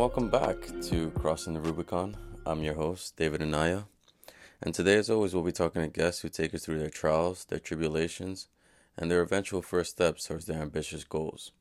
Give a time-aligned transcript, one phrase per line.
[0.00, 2.16] Welcome back to Crossing the Rubicon.
[2.46, 3.84] I'm your host, David Anaya.
[4.62, 7.44] And today, as always, we'll be talking to guests who take us through their trials,
[7.44, 8.48] their tribulations,
[8.96, 11.52] and their eventual first steps towards their ambitious goals.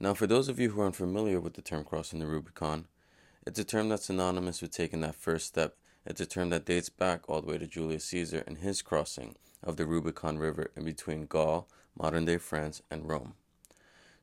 [0.00, 2.88] Now, for those of you who are unfamiliar with the term crossing the Rubicon,
[3.46, 5.76] it's a term that's synonymous with taking that first step.
[6.04, 9.36] It's a term that dates back all the way to Julius Caesar and his crossing
[9.62, 13.34] of the Rubicon River in between Gaul, modern day France, and Rome.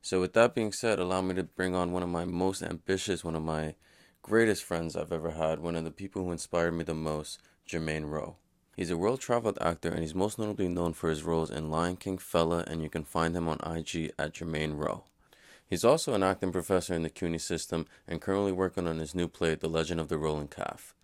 [0.00, 3.24] So, with that being said, allow me to bring on one of my most ambitious,
[3.24, 3.74] one of my
[4.22, 8.08] greatest friends I've ever had, one of the people who inspired me the most, Jermaine
[8.08, 8.36] Rowe.
[8.76, 11.96] He's a world traveled actor and he's most notably known for his roles in Lion
[11.96, 15.02] King, Fela, and you can find him on IG at Jermaine Rowe.
[15.66, 19.28] He's also an acting professor in the CUNY system and currently working on his new
[19.28, 20.94] play, The Legend of the Rolling Calf.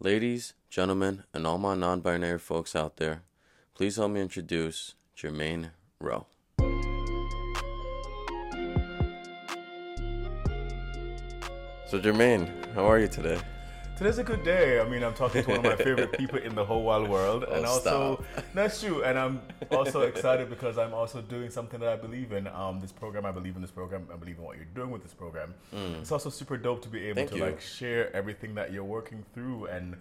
[0.00, 3.22] Ladies, gentlemen, and all my non binary folks out there,
[3.74, 6.26] please help me introduce Jermaine Rowe.
[11.88, 13.38] So, Jermaine, how are you today?
[13.96, 14.78] Today's a good day.
[14.80, 17.44] I mean, I'm talking to one of my favorite people in the whole wide world,
[17.48, 18.44] Oh, and also stop.
[18.54, 19.02] that's true.
[19.02, 19.40] And I'm
[19.72, 22.46] also excited because I'm also doing something that I believe in.
[22.46, 24.06] Um, this program, I believe in this program.
[24.12, 25.54] I believe in what you're doing with this program.
[25.72, 27.16] It's also super dope to be able Mm.
[27.16, 27.42] Thank to you.
[27.44, 29.96] like share everything that you're working through and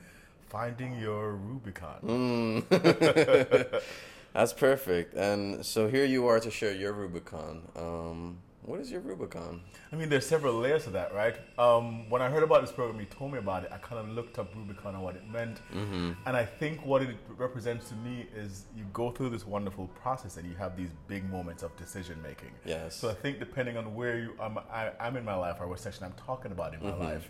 [0.50, 2.66] finding your Rubicon.
[2.70, 3.82] Mm.
[4.34, 5.16] That's perfect.
[5.16, 7.62] And so here you are to share your Rubicon.
[7.76, 8.38] Um,
[8.68, 9.62] what is your Rubicon?
[9.94, 11.36] I mean, there's several layers to that, right?
[11.58, 13.72] Um, when I heard about this program, you told me about it.
[13.74, 16.12] I kind of looked up Rubicon and what it meant, Mm-hmm.
[16.26, 20.36] and I think what it represents to me is you go through this wonderful process
[20.36, 22.52] and you have these big moments of decision making.
[22.66, 22.94] Yes.
[22.98, 25.80] So I think depending on where you um, I, I'm in my life or what
[25.80, 27.04] section I'm talking about in my Mm-hmm.
[27.04, 27.30] life,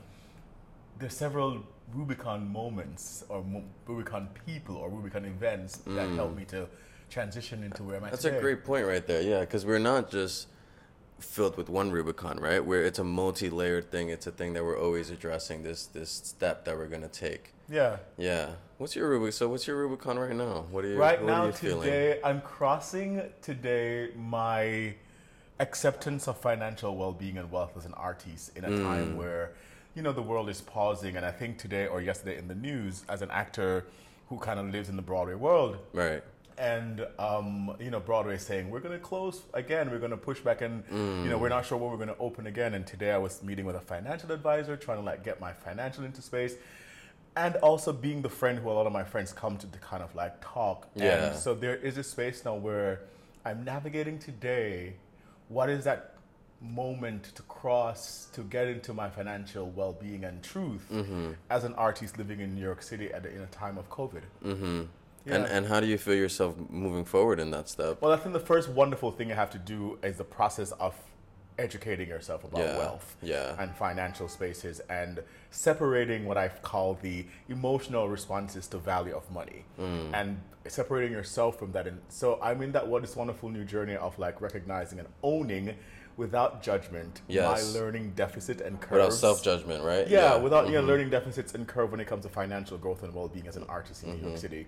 [1.00, 1.62] there's several
[1.94, 3.46] Rubicon moments or
[3.86, 6.68] Rubicon people or Rubicon events that help me to
[7.12, 8.12] transition into where I'm at Mm.
[8.14, 8.38] That's today.
[8.38, 9.22] a great point right there.
[9.22, 10.48] Yeah, because we're not just
[11.20, 12.64] filled with one Rubicon, right?
[12.64, 14.10] Where it's a multi-layered thing.
[14.10, 15.64] It's a thing that we're always addressing.
[15.64, 17.54] This this step that we're gonna take.
[17.70, 17.98] Yeah.
[18.18, 18.52] Yeah.
[18.78, 19.32] What's your Rubicon?
[19.34, 20.66] So what's your Rubicon right now?
[20.72, 20.98] What are you?
[20.98, 21.82] Right now, you feeling?
[21.84, 24.94] today, I'm crossing today my
[25.60, 28.84] acceptance of financial well-being and wealth as an artist in a Mm.
[28.84, 29.54] time where,
[29.96, 31.16] you know, the world is pausing.
[31.18, 33.86] And I think today or yesterday in the news, as an actor
[34.30, 36.24] who kind of lives in the Broadway world, Right.
[36.58, 39.92] And um, you know Broadway saying we're going to close again.
[39.92, 41.24] We're going to push back, and Mm.
[41.24, 42.74] you know we're not sure when we're going to open again.
[42.74, 46.04] And today I was meeting with a financial advisor, trying to like get my financial
[46.04, 46.56] into space,
[47.36, 50.02] and also being the friend who a lot of my friends come to to kind
[50.04, 50.88] of like talk.
[50.96, 51.28] Yeah.
[51.28, 53.02] And so there is a space now where
[53.46, 54.94] I'm navigating today.
[55.50, 56.14] What is that
[56.60, 61.34] moment to cross to get into my financial well-being and truth Mm-hmm.
[61.52, 64.24] as an artist living in New York City at the, in a time of COVID?
[64.44, 64.82] Mm-hmm.
[65.28, 65.36] Yeah.
[65.36, 68.02] And and how do you feel yourself moving forward in that step?
[68.02, 70.96] Well, I think the first wonderful thing you have to do is the process of
[71.60, 73.56] educating yourself about Yeah, wealth yeah.
[73.60, 79.66] and financial spaces and separating what I call the emotional responses to value of money
[79.80, 80.12] Mm.
[80.14, 81.88] and separating yourself from that.
[81.88, 85.74] And so I'm in that what is wonderful new journey of like recognizing and owning
[86.16, 87.46] without judgment Yes.
[87.74, 88.92] my learning deficit and curve.
[88.92, 90.08] Without self judgment, right?
[90.08, 90.88] Yeah, without you know, Mhm.
[90.88, 94.04] learning deficits and curve when it comes to financial growth and well-being as an artist
[94.04, 94.28] in New Mm-hmm.
[94.28, 94.68] York City,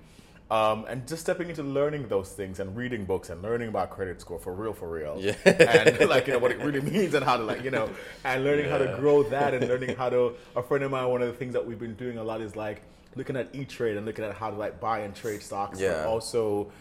[0.51, 4.19] um, and just stepping into learning those things and reading books and learning about credit
[4.19, 5.33] score for real, for real, Yeah.
[5.45, 7.89] and like you know what it really means and how to like you know,
[8.24, 10.33] and learning how to grow that and learning how to.
[10.56, 12.56] A friend of mine, one of the things that we've been doing a lot is
[12.56, 12.81] like
[13.15, 15.94] looking at E Trade and looking at how to like buy and trade stocks, Yeah.
[16.03, 16.71] but also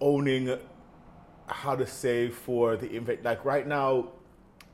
[0.00, 0.56] owning
[1.46, 3.24] how to save for the impact.
[3.24, 4.08] Like right now,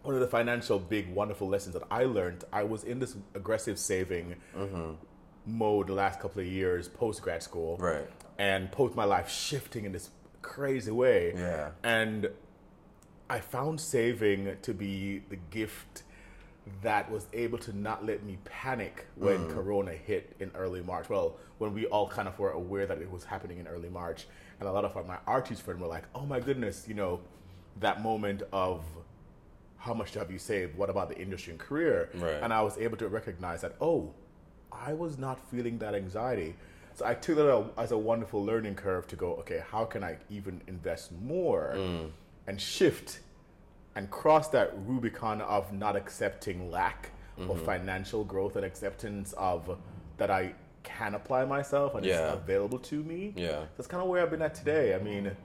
[0.02, 3.78] one of the financial big wonderful lessons that I learned, I was in this aggressive
[3.78, 4.36] saving
[5.46, 8.08] mode the last couple of years post grad school, Right.
[8.38, 10.10] and post my life shifting in this
[10.42, 11.70] crazy way, Yeah.
[11.82, 12.30] and
[13.28, 16.02] I found saving to be the gift
[16.82, 19.54] that was able to not let me panic when mm.
[19.54, 21.08] Corona hit in early March.
[21.08, 24.26] Well, when we all kind of were aware that it was happening in early March,
[24.58, 27.20] and a lot of my artist friends were like, "Oh my goodness," you know,
[27.80, 28.84] that moment of
[29.76, 30.76] how much have you saved?
[30.76, 32.10] What about the industry and career?
[32.14, 32.42] Right.
[32.42, 34.12] And I was able to recognize that, oh,
[34.72, 36.54] I was not feeling that anxiety.
[36.94, 40.16] So I took that as a wonderful learning curve to go, okay, how can I
[40.30, 42.10] even invest more mm.
[42.46, 43.20] and shift
[43.94, 47.64] and cross that Rubicon of not accepting lack of mm-hmm.
[47.66, 49.78] financial growth and acceptance of
[50.16, 52.32] that I can apply myself and Yeah.
[52.32, 53.34] it's available to me.
[53.36, 53.64] Yeah.
[53.76, 54.94] That's kind of where I've been at today.
[54.94, 55.36] I mean,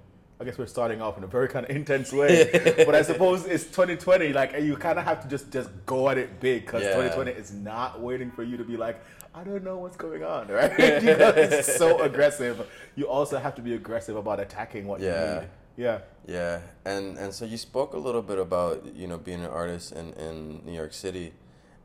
[0.41, 2.49] I guess we're starting off in a very kind of intense way,
[2.83, 4.33] but I suppose it's 2020.
[4.33, 6.95] Like you kind of have to just just go at it big because Yeah.
[6.95, 9.03] 2020 is not waiting for you to be like,
[9.35, 10.75] I don't know what's going on, right?
[10.77, 12.67] because it's so aggressive.
[12.95, 15.41] You also have to be aggressive about attacking what you Yeah.
[15.41, 15.49] need.
[15.77, 15.99] Yeah.
[16.25, 19.91] Yeah, and and so you spoke a little bit about you know being an artist
[19.91, 21.33] in in New York City,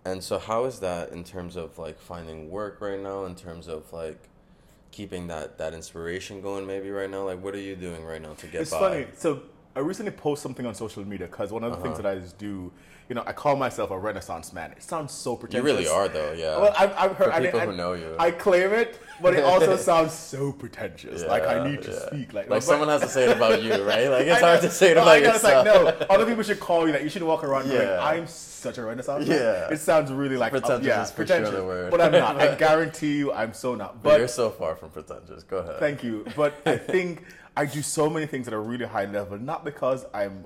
[0.04, 3.26] and so how is that in terms of like finding work right now?
[3.26, 4.28] In terms of like
[4.96, 7.22] keeping that that inspiration going, maybe right now.
[7.30, 8.78] Like, what are you doing right now to get It's by?
[8.80, 9.06] funny.
[9.24, 9.28] So
[9.76, 11.84] I recently posted something on social media because one of the Uh-huh.
[11.86, 12.54] things that I just do,
[13.08, 14.72] you know, I call myself a Renaissance man.
[14.72, 15.58] It sounds so pretentious.
[15.68, 16.32] You really are though.
[16.32, 16.58] Yeah.
[16.58, 18.16] Well, I've, I've heard For I- people I, who know you.
[18.18, 21.22] I claim it, but it also sounds so pretentious.
[21.24, 22.06] like I need to yeah.
[22.06, 24.08] speak like like but- someone has to say it about you, right?
[24.08, 25.66] Like it's I hard to say it No, about I know, yourself.
[25.66, 27.02] It's like no, other people should call you that.
[27.04, 28.04] You should walk around going, Yeah.
[28.04, 29.68] "I'm such a Renaissance." man." Yeah.
[29.74, 31.54] it sounds really like uh, Pretentious yeah, is sure pretentious.
[31.54, 31.90] word.
[31.92, 32.40] But I'm not.
[32.40, 34.02] I guarantee you, I'm so not.
[34.02, 35.44] But But you're so far from pretentious.
[35.44, 35.78] Go ahead.
[35.78, 36.24] Thank you.
[36.34, 37.22] But I think
[37.56, 40.44] I do so many things at a really high level, not because I'm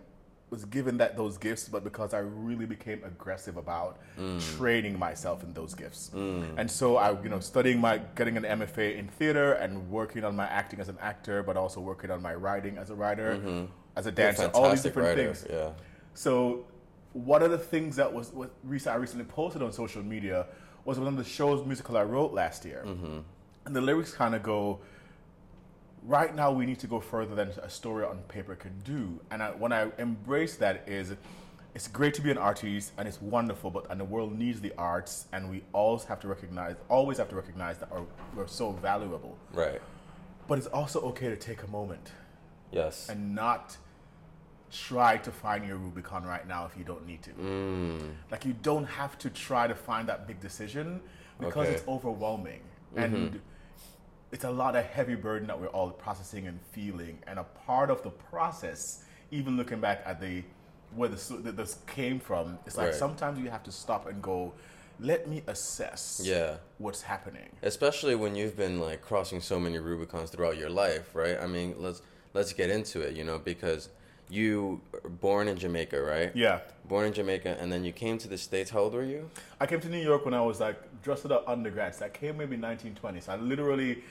[0.50, 4.56] was given that those gifts, but because I really became aggressive about mm.
[4.56, 6.10] training myself in those gifts.
[6.14, 6.54] Mm.
[6.58, 10.34] And so I, you know, studying my getting an MFA in theater and working on
[10.34, 13.66] my acting as an actor, but also working on my writing as a writer, mm-hmm.
[13.96, 15.34] as a dancer, all these different writer.
[15.34, 15.46] things.
[15.48, 15.70] Yeah.
[16.14, 16.66] So
[17.12, 20.46] one of the things that was what recent, I recently posted on social media
[20.84, 23.18] was one of the shows musical I wrote last year, mm-hmm.
[23.66, 24.80] and the lyrics kind of go.
[26.02, 29.42] Right now, we need to go further than a story on paper can do, and
[29.42, 31.14] I, when I embrace that, is
[31.74, 34.72] it's great to be an artist and it's wonderful, but and the world needs the
[34.78, 38.02] arts, and we always have to recognize, always have to recognize that our,
[38.34, 39.36] we're so valuable.
[39.52, 39.80] Right.
[40.48, 42.12] But it's also okay to take a moment
[42.72, 43.08] Yes.
[43.08, 43.76] and not
[44.72, 47.30] try to find your Rubicon right now if you don't need to.
[47.30, 48.14] Mm.
[48.30, 51.00] Like you don't have to try to find that big decision
[51.38, 51.66] because Okay.
[51.66, 51.74] Mm-hmm.
[51.78, 52.60] it's overwhelming
[52.96, 53.40] and
[54.32, 57.18] it's a lot of heavy burden that we're all processing and feeling.
[57.26, 60.42] And a part of the process, even looking back at the
[60.94, 62.94] where this, this came from, it's like Right.
[62.94, 64.52] sometimes you have to stop and go,
[64.98, 66.56] let me assess Yeah.
[66.78, 67.48] what's happening.
[67.62, 71.74] especially when you've been like crossing so many rubicons throughout your life right i mean
[71.78, 72.02] let's
[72.34, 73.88] let's get into it you know because
[74.28, 76.60] you were born in jamaica right Yeah.
[76.86, 79.64] born in jamaica and then you came to the states how old were you I
[79.66, 81.94] came to New York when I was like just at undergrad.
[81.94, 83.24] So I came maybe 1920s.
[83.24, 84.02] So I literally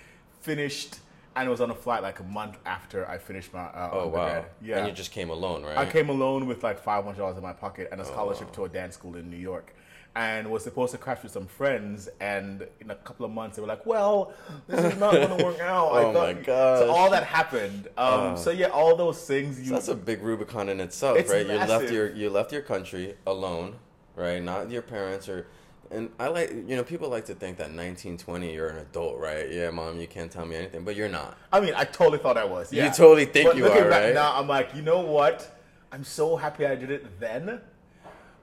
[0.41, 0.99] finished
[1.35, 4.21] and was on a flight like a month after I finished my uh, oh wow
[4.21, 4.45] undergrad.
[4.61, 4.77] Yeah.
[4.79, 7.43] and you just came alone right I came alone with like five hundred dollars in
[7.43, 9.75] my pocket and a scholarship to a dance school in New York.
[10.15, 13.61] And was supposed to crash with some friends, and in a couple of months they
[13.61, 14.33] were like, "Well,
[14.67, 16.79] this is not going to work out." I Oh my gosh.
[16.79, 17.87] So all that happened.
[17.95, 19.59] Um, so yeah, all those things.
[19.59, 22.51] You So that's a big rubicon in itself It's right you left your you left
[22.51, 23.75] your country alone
[24.15, 25.45] right not your parents or
[25.91, 29.17] and I like you know people like to think that 19 20 you're an adult
[29.19, 32.19] right yeah mom you can't tell me anything but you're not I mean, I totally
[32.19, 32.71] thought I was.
[32.71, 32.85] Yeah.
[32.85, 34.13] You totally think but you are, right?
[34.13, 35.49] Now I'm like, you know what?
[35.91, 37.59] I'm so happy I did it then,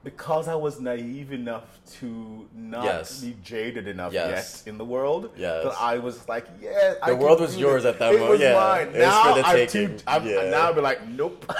[0.03, 3.21] because I was naive enough to not Yes.
[3.21, 4.63] be jaded enough Yes.
[4.65, 5.31] yet in the world.
[5.37, 5.63] Yes.
[5.63, 7.93] That I was like, yeah, The can world was yours this.
[7.93, 8.53] at that it moment, Was yeah.
[8.55, 8.87] mine.
[8.87, 9.97] It was now for the I'm taking.
[9.97, 10.03] too.
[10.05, 10.49] I'm, Yeah.
[10.49, 11.45] Now I'll be like, nope.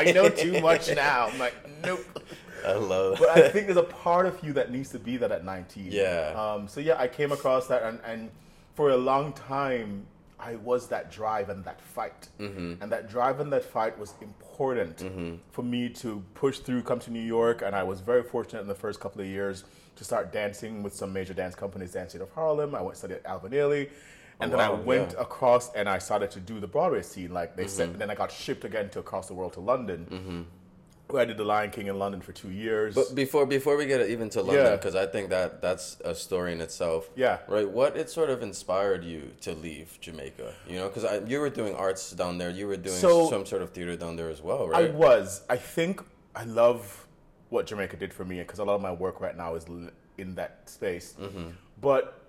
[0.00, 1.26] I know too much now.
[1.32, 2.04] I'm like, nope.
[2.66, 5.30] I love But I think there's a part of you that needs to be that
[5.32, 5.88] at 19.
[5.90, 6.32] Yeah.
[6.36, 8.30] Um, so yeah, I came across that, and, and
[8.74, 10.06] for a long time,
[10.38, 12.82] I was that drive and that fight, Mm-hmm.
[12.82, 15.02] and that drive and that fight was important
[15.50, 18.68] for me to push through, come to New York, and I was very fortunate in
[18.68, 19.64] the first couple of years
[19.96, 22.74] to start dancing with some major dance companies, Dancing of Harlem.
[22.74, 23.88] I went to study at Alvin Ailey.
[24.38, 25.22] And Oh, then I went yeah.
[25.22, 27.32] across and I started to do the Broadway scene.
[27.32, 27.70] Like they Mm-hmm.
[27.92, 30.44] said, then I got shipped again to across the world to London, where
[31.14, 32.94] I did The Lion King in London for two years.
[32.94, 34.76] But before before we get even to London, Yeah.
[34.76, 37.08] because I think that that's a story in itself.
[37.14, 37.38] Yeah.
[37.48, 37.68] Right.
[37.68, 40.52] What it sort of inspired you to leave Jamaica?
[40.68, 42.50] You know, because you were doing arts down there.
[42.50, 44.90] You were doing So- some sort of theater down there as well, right?
[44.90, 45.42] I was.
[45.48, 46.02] I think
[46.34, 47.06] I love
[47.50, 49.64] what Jamaica did for me because a lot of my work right now is
[50.18, 51.14] in that space.
[51.20, 51.50] Mm-hmm.
[51.80, 52.20] But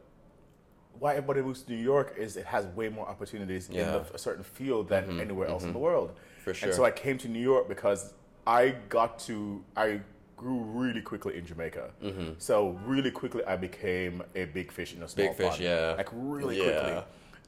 [1.00, 3.86] why everybody moves to New York is it has way more opportunities in Yeah.
[3.86, 4.08] Mm-hmm.
[4.10, 6.12] the, a certain field than anywhere else in the world.
[6.44, 6.70] For sure.
[6.70, 8.14] And so I came to New York because
[8.48, 10.00] I got to I
[10.38, 11.92] grew really quickly in Jamaica.
[12.38, 15.38] So really quickly I became a big fish in a small Mm-hmm.
[15.38, 15.62] Big fish, pond.
[15.64, 15.94] yeah.
[15.98, 16.64] Like really Yeah.
[16.82, 17.04] quickly.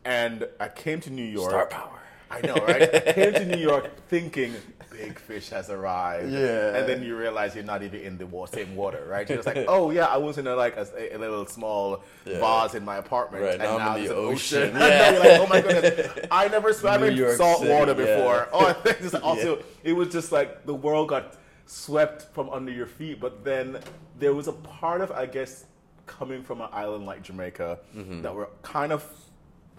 [0.05, 1.49] And I came to New York.
[1.51, 1.99] Star power.
[2.31, 2.83] I know, right?
[3.07, 4.53] I came to New York thinking
[4.91, 6.29] big fish has arrived.
[6.29, 6.75] Yeah.
[6.75, 9.27] And then you realize you're not even in the wa- same water, right?
[9.29, 12.39] You're just like, oh yeah, I was in a, like a, a little small Yeah.
[12.39, 14.57] vase in my apartment, Right, and now now the an ocean.
[14.63, 14.75] ocean.
[14.75, 15.11] Yeah.
[15.11, 18.17] you're like, oh my goodness, I never swam in salt City, water yeah.
[18.17, 18.49] before.
[18.51, 22.71] Oh, I think just also it was just like the world got swept from under
[22.71, 23.21] your feet.
[23.21, 23.79] But then
[24.17, 25.65] there was a part of, I guess,
[26.07, 28.21] coming from an island like Jamaica Mm-hmm.
[28.23, 29.05] that were kind of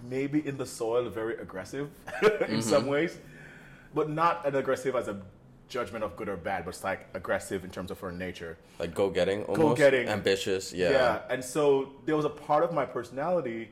[0.09, 1.91] maybe in the soil very aggressive
[2.49, 2.91] in some Mm-hmm.
[2.91, 3.19] ways,
[3.95, 5.21] but not an aggressive as a
[5.69, 8.57] judgment of good or bad, but it's like aggressive in terms of her nature.
[8.79, 10.09] Like go getting, almost Go-getting.
[10.09, 10.73] ambitious.
[10.73, 10.91] Yeah.
[10.91, 13.69] Yeah, and so there was a part of my personality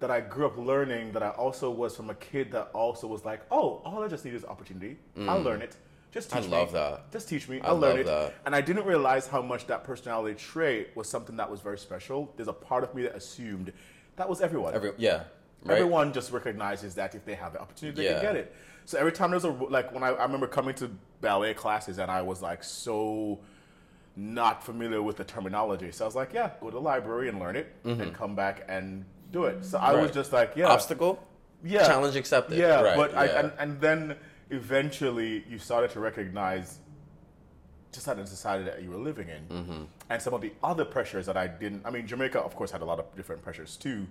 [0.00, 3.24] that I grew up learning that I also was from a kid that also was
[3.24, 4.96] like, oh, all I just need is opportunity.
[5.28, 5.76] I'll learn it.
[6.12, 6.36] Just Mm.
[6.36, 6.78] I teach love me.
[6.78, 7.10] that.
[7.12, 7.60] Just teach me.
[7.60, 8.06] I I'll learn it.
[8.06, 8.34] that.
[8.46, 12.32] And I didn't realize how much that personality trait was something that was very special.
[12.36, 13.72] There's a part of me that assumed
[14.16, 14.74] that was everyone.
[14.74, 15.24] Every yeah,
[15.64, 15.78] right.
[15.78, 18.14] Everyone just recognizes that if they have the opportunity, they Yeah.
[18.14, 18.54] can get it.
[18.86, 20.90] So every time there's a like when I, I remember coming to
[21.20, 23.40] ballet classes and I was like so
[24.16, 25.90] not familiar with the terminology.
[25.90, 28.64] So I was like, yeah, go to the library and learn it, and come back
[28.68, 29.64] and do it.
[29.64, 30.14] So I was Mm-hmm.
[30.14, 31.18] Just like, yeah, Obstacle.
[31.64, 32.56] yeah, Challenge accepted.
[32.58, 32.80] yeah.
[32.80, 34.16] Right, but I and, and then
[34.50, 36.78] eventually you started to recognize
[37.94, 39.82] just that in society that you were living in, Mm-hmm.
[40.10, 41.82] and some of the other pressures that I didn't.
[41.86, 44.06] I mean, Jamaica, of course, had a lot of different pressures too,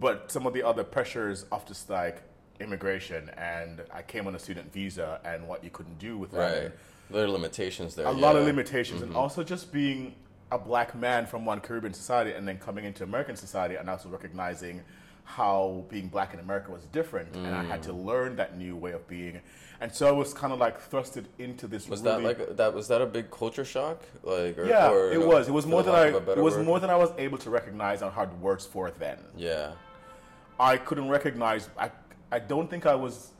[0.00, 2.22] but some of the other pressures of just like
[2.60, 6.62] immigration, and I came on a student visa, and what you couldn't do with that,
[6.62, 6.72] right.
[7.10, 8.06] There are limitations there.
[8.06, 8.48] a lot of yeah.
[8.48, 10.14] limitations, and also just being
[10.52, 14.08] a black man from one Caribbean society and then coming into American society, and also
[14.08, 14.80] recognizing
[15.28, 18.04] how being black in America was different, and I had to Mm.
[18.06, 19.40] learn that new way of being,
[19.80, 21.86] and so I was kind of like thrusted into this.
[21.86, 22.72] Was really, that like that?
[22.74, 24.00] Was that a big culture shock?
[24.22, 25.46] Like or, yeah, or, it no, was.
[25.46, 26.04] It was more than I.
[26.04, 26.64] lack of a better It was word?
[26.64, 29.18] more than I was able to recognize and had words for then.
[29.36, 29.72] Yeah.
[30.58, 31.68] I couldn't recognize.
[31.78, 31.90] I
[32.32, 33.32] I don't think I was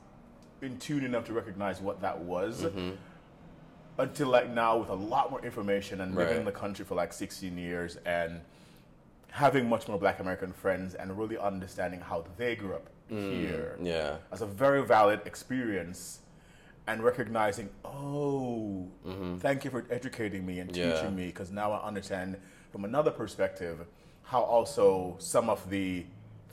[0.61, 2.91] in tune enough to recognize what that was Mm-hmm.
[3.97, 7.11] until like now with a lot more information and living in the country for like
[7.13, 8.41] 16 years and
[9.31, 13.85] having much more Black American friends and really understanding how they grew up here Mm,
[13.85, 14.17] Yeah.
[14.31, 16.19] as a very valid experience
[16.87, 18.87] and recognizing, oh,
[19.39, 20.79] thank you for educating me and Mm-hmm.
[20.81, 20.93] Yeah.
[20.95, 22.37] teaching me because now I understand
[22.71, 23.85] from another perspective
[24.23, 26.05] how also some of the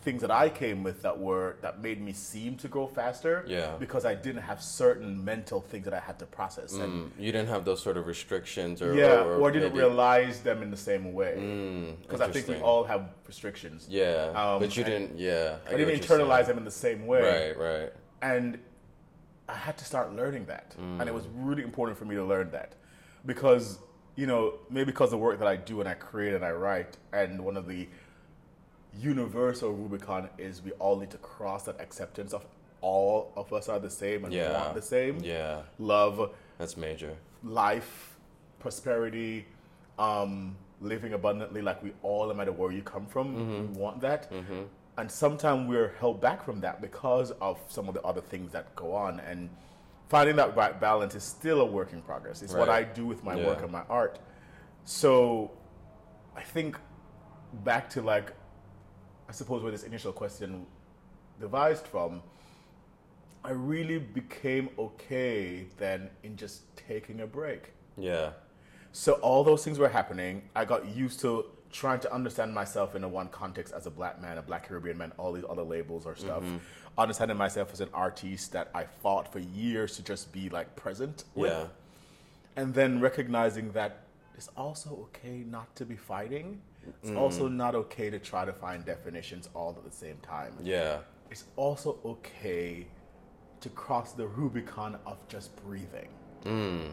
[0.06, 3.75] things that I came with that were that made me seem to grow faster Yeah.
[3.84, 7.32] because I didn't have certain mental things that I had to process and Mm, you
[7.32, 10.70] didn't have those sort of restrictions, or yeah or, or, didn't maybe- realize them in
[10.70, 14.84] the same way Mm, because I think we all have restrictions Yeah, Um, but you
[14.84, 15.18] didn't.
[15.18, 17.92] Yeah, I get didn't internalize them in the same way Right, right.
[18.22, 18.46] and
[19.48, 21.14] I had to start learning that, and it Mm.
[21.20, 22.70] was really important for me to learn that
[23.32, 23.80] because
[24.20, 26.92] you know maybe because the work that I do and I create and I write,
[27.20, 27.82] and one of the
[29.00, 32.47] universal Rubicon is we all need to cross that acceptance of
[32.81, 34.53] all of us are the same and Yeah.
[34.53, 37.17] want the same Yeah, love, that's major.
[37.43, 38.17] life,
[38.59, 39.47] prosperity,
[39.99, 41.62] um, living abundantly.
[41.62, 43.73] Like we all, no matter where you come from, Mm-hmm.
[43.75, 44.31] we want that.
[44.99, 48.75] And sometimes we're held back from that because of some of the other things that
[48.76, 49.21] go on.
[49.21, 49.50] And
[50.09, 52.41] finding that right balance is still a work in progress.
[52.43, 53.47] It's what I do with my Yeah.
[53.47, 54.19] work and my art.
[54.85, 55.50] So
[56.35, 56.79] I think
[57.65, 58.33] back to like,
[59.28, 60.66] I suppose where this initial question
[61.40, 62.23] devised from,
[63.45, 67.73] I really became okay then in just taking a break.
[67.99, 68.30] Yeah,
[68.92, 70.42] So all those things were happening.
[70.54, 74.21] I got used to trying to understand myself in a one context as a black
[74.21, 76.42] man, a black Caribbean man, all these other labels or stuff.
[76.42, 76.56] Mm-hmm.
[76.99, 81.25] Understanding myself as an artist that I fought for years to just be like present
[81.35, 81.52] with.
[81.52, 81.66] yeah,
[82.56, 84.04] And then recognizing that
[84.35, 86.61] it's also okay not to be fighting.
[87.02, 87.19] It's Mm.
[87.19, 90.99] also not okay to try to find definitions all at the same time yeah,
[91.31, 92.87] it's also okay
[93.61, 96.09] to cross the Rubicon of just breathing
[96.45, 96.93] and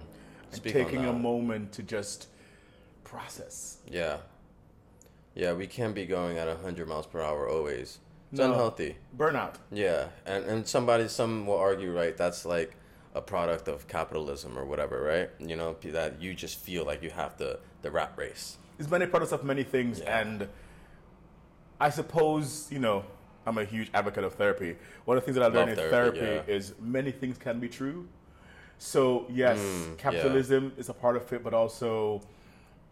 [0.52, 2.28] Speak on taking a moment to just
[3.04, 3.78] process.
[3.88, 4.18] yeah,
[5.36, 5.54] yeah.
[5.54, 8.00] We can't be going at hundred miles per hour always.
[8.32, 8.46] It's No.
[8.52, 8.98] unhealthy.
[9.16, 9.56] Burnout.
[9.72, 12.16] Yeah, and and somebody, some will argue, right?
[12.18, 12.76] That's like
[13.14, 15.30] a product of capitalism or whatever, right?
[15.40, 18.58] You know, that you just feel like you have the the rat race.
[18.84, 20.20] It's many products of many things, Yeah.
[20.20, 20.48] and
[21.80, 23.06] I suppose you know
[23.48, 24.76] I'm a huge advocate of therapy.
[25.06, 26.54] One of the things that I learned in therapy, therapy, yeah.
[26.56, 28.08] is many things can be true.
[28.80, 29.96] So yes, Mm, yeah.
[29.98, 32.22] capitalism is a part of it, but also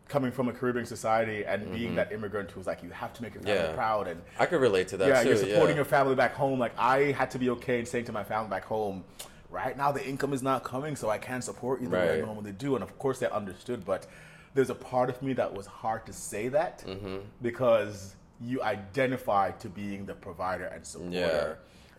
[0.07, 3.33] coming from a Caribbean society and being that immigrant who's like you have to make
[3.33, 3.69] your family Mm-hmm.
[3.71, 3.75] Yeah.
[3.75, 5.29] proud and I could relate to that yeah, too.
[5.29, 5.75] you're supporting yeah.
[5.83, 6.57] your family back home.
[6.57, 9.03] Like I had to be okay in saying to my family back home,
[9.49, 12.25] right now the income is not coming, so I can't support you the way I
[12.25, 12.75] normally do.
[12.75, 14.05] And of course they understood, but
[14.53, 17.17] there's a part of me that was hard to say that Mm-hmm.
[17.41, 21.17] because you identify to being the provider and supporter.
[21.17, 21.53] Yeah,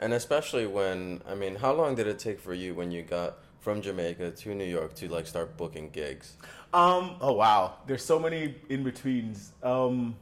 [0.04, 3.38] and especially when I mean, how long did it take for you when you got
[3.60, 6.36] from Jamaica to New York to like start booking gigs?
[6.74, 7.16] Um.
[7.20, 7.74] Oh wow.
[7.86, 9.52] There's so many in betweens.
[9.62, 10.16] Um.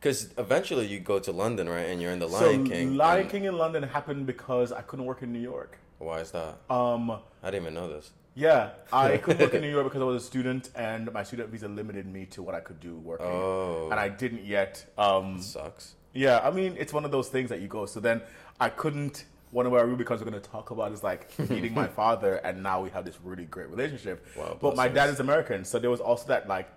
[0.00, 1.82] Because eventually you go to London, right?
[1.90, 2.96] And you're in the So Lion King.
[2.96, 5.78] Lion and- King in London happened because I couldn't work in New York.
[5.98, 6.56] Why is that?
[6.70, 7.10] Um.
[7.10, 8.10] I didn't even know this.
[8.40, 11.50] Yeah, I couldn't work in New York because I was a student, and my student
[11.50, 13.26] visa limited me to what I could do working.
[13.26, 13.88] Oh.
[13.90, 14.84] And I didn't yet.
[14.96, 15.94] Um, Sucks.
[16.14, 17.84] yeah, I mean, it's one of those things that you go.
[17.86, 18.22] So then
[18.58, 19.24] I couldn't.
[19.50, 22.62] One of our Rubicons we're going to talk about is like meeting my father, and
[22.62, 24.24] now we have this really great relationship.
[24.36, 26.68] Wow, but my dad is American, so there was also that like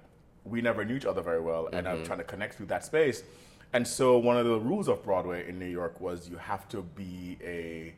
[0.44, 1.98] we never knew each other very well, and Mm-hmm.
[2.00, 3.24] I'm trying to connect through that space.
[3.72, 6.82] And so one of the rules of Broadway in New York was you have to
[6.82, 7.94] be a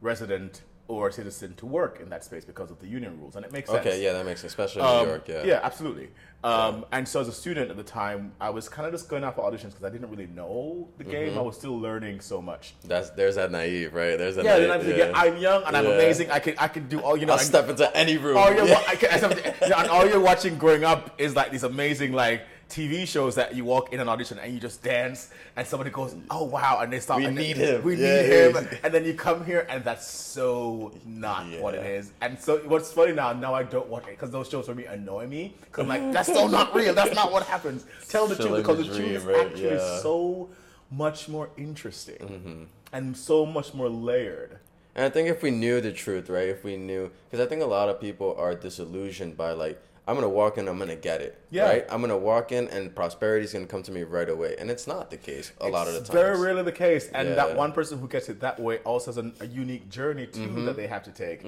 [0.00, 0.62] resident
[0.94, 3.52] or a citizen to work in that space because of the union rules, and it
[3.52, 3.84] makes sense.
[3.86, 5.28] Okay, yeah, that makes sense, especially in Um, New York.
[5.28, 5.44] Yeah.
[5.44, 6.08] yeah, absolutely.
[6.44, 9.22] Um, And so as a student at the time, I was kind of just going
[9.24, 11.30] out for auditions because I didn't really know the game.
[11.30, 11.38] Mm-hmm.
[11.38, 12.74] I was still learning so much.
[12.84, 14.18] That's there's that naive, right?
[14.18, 15.90] There's that Yeah, then naive, I'm thinking, I'm young and I'm Yeah.
[15.92, 16.30] amazing.
[16.30, 17.34] I can I can do all you know.
[17.34, 18.36] I'll and step into any room.
[18.36, 18.74] all you're, Yeah.
[18.74, 19.30] wa- I can,
[19.62, 23.34] you know, and all you're watching growing up is like these amazing like TV shows
[23.34, 26.78] that you walk in an audition and you just dance and somebody goes, oh wow,
[26.80, 27.18] and they stop.
[27.18, 27.82] We and need then- him.
[27.84, 28.78] We Yeah, need him, yeah.
[28.84, 32.12] and then you come here and that's so not what it is.
[32.22, 33.32] And so what's funny now?
[33.34, 36.12] Now I don't watch it because those shows for me annoy me because I'm like,
[36.12, 36.94] that's so not real.
[36.94, 37.84] That's not what happens.
[38.08, 39.70] Tell the truth because the the truth dream, is actually Yeah.
[39.76, 40.02] Mm-hmm.
[40.02, 40.48] so
[40.90, 44.58] much more interesting and so much more layered.
[44.94, 46.48] And I think if we knew the truth, right?
[46.48, 50.16] If we knew, because I think a lot of people are disillusioned by like, I'm
[50.16, 51.64] gonna walk in, I'm gonna get it, Yeah.
[51.68, 51.86] right?
[51.88, 55.10] I'm gonna walk in, and prosperity's gonna come to me right away, and it's not
[55.10, 56.08] the case a lot of the times.
[56.08, 59.10] It's very rarely the case, and that one person who gets it that way also
[59.12, 60.64] has an, a unique journey too Mm-hmm.
[60.64, 61.44] that they have to take.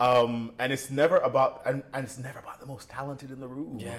[0.00, 3.48] Um, and it's never about and, and it's never about the most talented in the
[3.48, 3.78] room.
[3.78, 3.94] Yeah.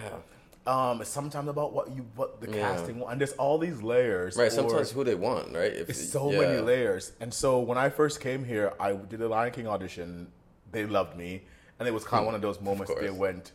[0.67, 2.75] Um, it's sometimes about what you what the Yeah.
[2.75, 4.35] casting and there's all these layers.
[4.35, 4.51] Right.
[4.51, 5.73] Sometimes who they want, right?
[5.73, 6.39] If it's so yeah.
[6.41, 7.11] many layers.
[7.19, 10.31] And so when I first came here, I did a Lion King audition.
[10.71, 11.43] They loved me,
[11.79, 13.51] and it was kind of one of those moments they went,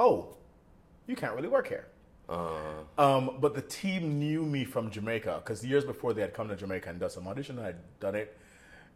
[0.00, 0.36] "Oh,
[1.06, 1.86] you can't really work here."
[2.28, 6.48] Uh, Um, but the team knew me from Jamaica because years before they had come
[6.48, 7.58] to Jamaica and done some audition.
[7.58, 8.28] I had done it,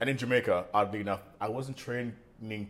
[0.00, 2.14] and in Jamaica, oddly enough, I wasn't training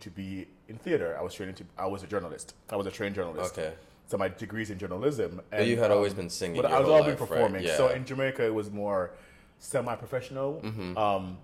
[0.01, 1.17] to be in theater.
[1.19, 1.65] I was training to.
[1.79, 2.55] I was a journalist.
[2.71, 3.59] I was a trained journalist.
[3.59, 3.73] Okay.
[4.07, 5.41] So my degree's in journalism.
[5.51, 7.29] And, you had always been singing But I was always life, right?
[7.29, 7.67] performing.
[7.69, 9.13] So in Jamaica, it was more
[9.59, 10.61] semi-professional.
[10.63, 10.97] Mm-hmm.
[10.99, 11.39] Um,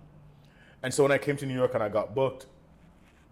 [0.83, 2.45] and so when I came to New York and I got booked,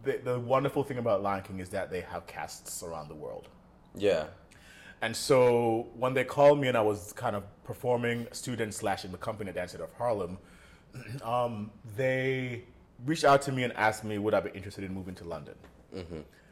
[0.03, 3.47] the, the wonderful thing about Lion King is that they have casts around the world.
[3.95, 4.25] yeah.
[5.01, 9.13] And so when they called me and I was kind of performing student slash in
[9.13, 10.37] the company at Dance Theater of Harlem,
[11.23, 12.63] um, they
[13.05, 15.55] reached out to me and asked me would I be interested in moving to London.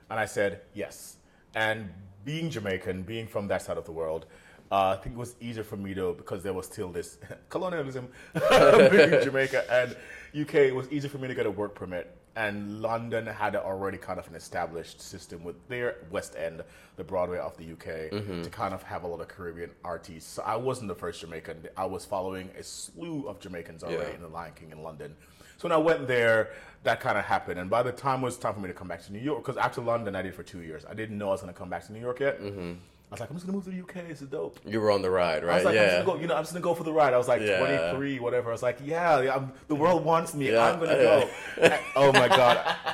[0.10, 1.18] And I said yes.
[1.56, 1.90] And
[2.24, 4.28] being Jamaican, being from that side of the world,
[4.72, 7.18] uh, I think it was easier for me though because there was still this
[7.50, 8.42] colonialism in
[9.24, 9.96] Jamaica and
[10.42, 10.56] UK.
[10.56, 12.16] It was easier for me to get a work permit.
[12.38, 16.64] And London had already kind of an established system with their West End,
[16.96, 18.12] the Broadway of the UK,
[18.44, 20.34] to kind of have a lot of Caribbean artists.
[20.34, 21.68] So I wasn't the first Jamaican.
[21.76, 24.16] I was following a slew of Jamaicans already Yeah.
[24.18, 25.16] in the Lion King in London.
[25.58, 26.52] So when I went there,
[26.84, 27.60] that kind of happened.
[27.60, 29.44] And by the time it was time for me to come back to New York,
[29.44, 31.58] because after London I did for two years, I didn't know I was going to
[31.58, 32.40] come back to New York yet.
[32.40, 32.74] Mm-hmm.
[33.10, 34.10] I was like, I'm just going to move to the UK.
[34.10, 34.60] It's is dope.
[34.66, 35.54] You were on the ride, right?
[35.54, 36.92] I was like, I'm just gonna go, you know, I'm just gonna go for the
[36.92, 37.14] ride.
[37.14, 37.60] I was like Yeah.
[37.60, 38.50] 23, whatever.
[38.50, 40.52] I was like, yeah, yeah, I'm, the world wants me.
[40.52, 40.66] Yeah.
[40.66, 41.30] I'm gonna go.
[41.96, 42.76] oh my god.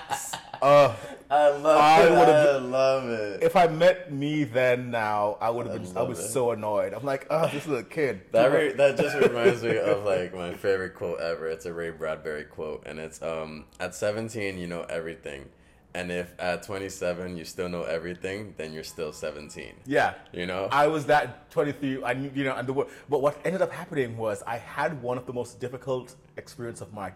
[0.64, 0.96] Uh,
[1.30, 2.12] I love I it.
[2.14, 3.44] I love it.
[3.44, 5.98] if I met me then now, I would have been.
[5.98, 6.30] I, was it.
[6.30, 6.94] so annoyed.
[6.94, 8.22] I'm like, oh, this little kid.
[8.32, 11.48] That re- that just reminds me of like my favorite quote ever.
[11.50, 15.50] It's a Ray Bradbury quote, and it's um at 17 you know everything,
[15.96, 19.74] and if at 27 you still know everything, then you're still 17.
[19.86, 20.16] yeah.
[20.32, 20.68] You know.
[20.72, 22.04] I was that 23.
[22.04, 22.74] I you know, and the
[23.10, 26.94] but what ended up happening was I had one of the most difficult experience of
[26.94, 27.12] my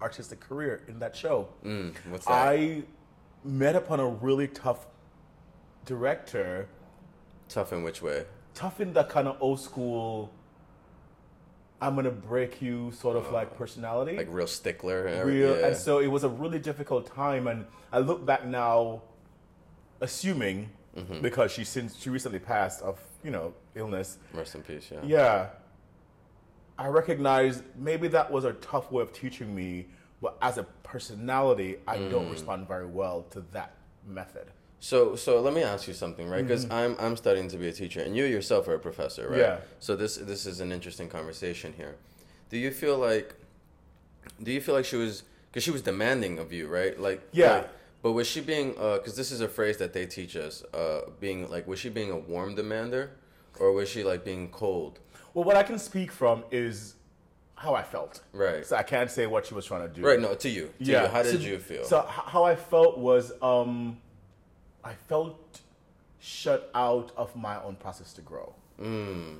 [0.00, 1.48] artistic career in that show.
[1.64, 2.32] Mm, what's that?
[2.32, 2.82] I
[3.44, 4.86] met upon a really tough
[5.84, 6.68] director
[7.48, 8.24] Tough in which way?
[8.54, 10.32] tough in that kind of old school
[11.80, 14.16] I'm gonna break you sort of like personality.
[14.16, 15.06] Like real stickler.
[15.06, 15.66] And Real, yeah.
[15.68, 19.02] and so it was a really difficult time and I look back now
[20.00, 21.20] assuming Mm-hmm.
[21.20, 24.16] because she since she recently passed of, you know, illness.
[24.32, 24.88] Rest in peace.
[24.90, 25.00] Yeah.
[25.04, 25.46] Yeah.
[26.78, 29.88] I recognize maybe that was a tough way of teaching me,
[30.22, 32.10] but as a personality, I Mm.
[32.10, 33.74] don't respond very well to that
[34.06, 34.46] method.
[34.80, 36.42] So so let me ask you something, right?
[36.46, 39.38] Because I'm I'm studying to be a teacher, and you yourself are a professor, right?
[39.38, 39.58] Yeah.
[39.80, 41.96] So this this is an interesting conversation here.
[42.50, 43.34] Do you feel like,
[44.42, 46.98] do you feel like she was because she was demanding of you, right?
[47.00, 47.52] Like Yeah.
[47.52, 47.68] like-
[48.02, 51.50] but was she being because this is a phrase that they teach us, uh, being
[51.50, 53.10] like was she being a warm demander,
[53.58, 55.00] or was she like being cold?
[55.34, 56.94] Well, what I can speak from is
[57.56, 58.20] how I felt.
[58.32, 58.64] Right.
[58.66, 60.06] So I can't say what she was trying to do.
[60.06, 60.20] Right.
[60.20, 60.34] No.
[60.34, 60.66] To you.
[60.66, 61.02] To Yeah.
[61.04, 61.08] You.
[61.08, 61.84] How did So- you feel?
[61.84, 63.98] So how I felt was um,
[64.86, 65.60] I felt
[66.20, 68.54] shut out of my own process to grow.
[68.80, 69.38] Mm.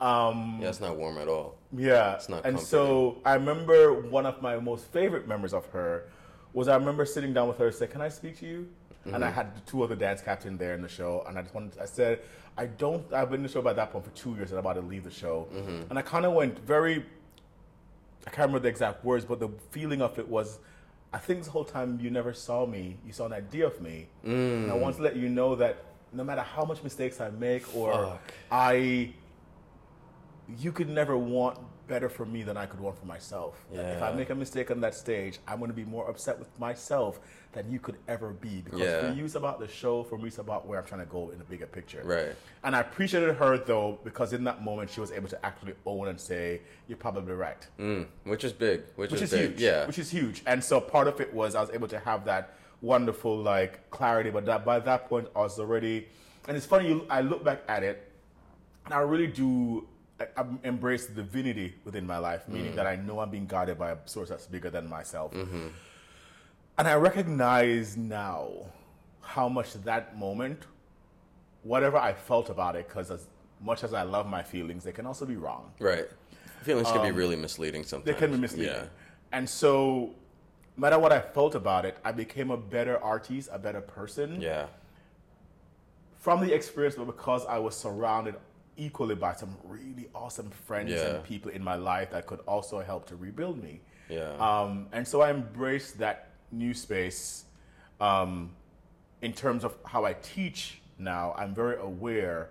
[0.00, 1.56] Um, Yeah, it's not warm at all.
[1.72, 2.14] yeah.
[2.14, 6.04] It's not and so I remember one of my most favorite memories of her
[6.52, 8.68] was I remember sitting down with her and said, "Can I speak to you?"
[9.12, 11.78] And I had two other dance captains there in the show, and I just wanted.
[11.78, 12.20] I said,
[12.56, 13.12] "I don't.
[13.12, 14.86] I've been in the show by that point for two years, and I'm about to
[14.86, 15.48] leave the show."
[15.90, 17.04] And I kind of went very.
[18.26, 20.58] I can't remember the exact words, but the feeling of it was,
[21.14, 22.96] I think this whole time you never saw me.
[23.06, 24.64] You saw an idea of me, mm.
[24.64, 27.74] and I want to let you know that no matter how much mistakes I make
[27.76, 28.32] or Fuck.
[28.50, 29.12] I
[30.58, 33.64] you could never want better for me than I could want for myself.
[33.72, 36.38] That If I make a mistake on that stage, I'm going to be more upset
[36.38, 37.20] with myself
[37.52, 38.62] than you could ever be.
[38.62, 39.00] Because Yeah.
[39.10, 40.02] for you, it's about the show.
[40.02, 42.02] For me, it's about where I'm trying to go in the bigger picture.
[42.04, 42.34] Right.
[42.64, 46.08] And I appreciated her though because in that moment she was able to actually own
[46.08, 48.82] and say, "You're probably right," Mm, which is big.
[48.96, 49.50] Which, which is, is big.
[49.50, 49.60] huge.
[49.60, 49.86] Yeah.
[49.86, 50.42] which is huge.
[50.46, 54.30] And so part of it was I was able to have that wonderful like clarity,
[54.30, 56.08] but that by that point I was already.
[56.48, 56.88] And it's funny.
[56.88, 58.10] You, I look back at it,
[58.86, 59.86] and I really do.
[60.20, 63.78] I, I embrace the divinity within my life, meaning that I know I'm being guided
[63.78, 65.32] by a source that's bigger than myself.
[65.34, 68.48] And I recognize now
[69.20, 70.64] how much that moment,
[71.62, 73.26] whatever I felt about it, because as
[73.60, 75.72] much as I love my feelings, they can also be wrong.
[75.78, 76.08] right.
[76.62, 78.08] Feelings can be really misleading sometimes.
[78.08, 78.72] Um, They can be misleading.
[78.74, 78.86] Yeah.
[79.32, 80.14] And so,
[80.78, 84.40] no matter what I felt about it, I became a better artist, a better person
[84.40, 84.66] Yeah.
[86.18, 88.36] from the experience, but because I was surrounded
[88.76, 91.06] equally by some really awesome friends Yeah.
[91.16, 93.80] and people in my life that could also help to rebuild me.
[94.08, 94.32] Yeah.
[94.38, 97.44] Um, and so I embraced that new space
[98.00, 98.50] um,
[99.22, 101.34] in terms of how I teach now.
[101.38, 102.50] I'm very aware,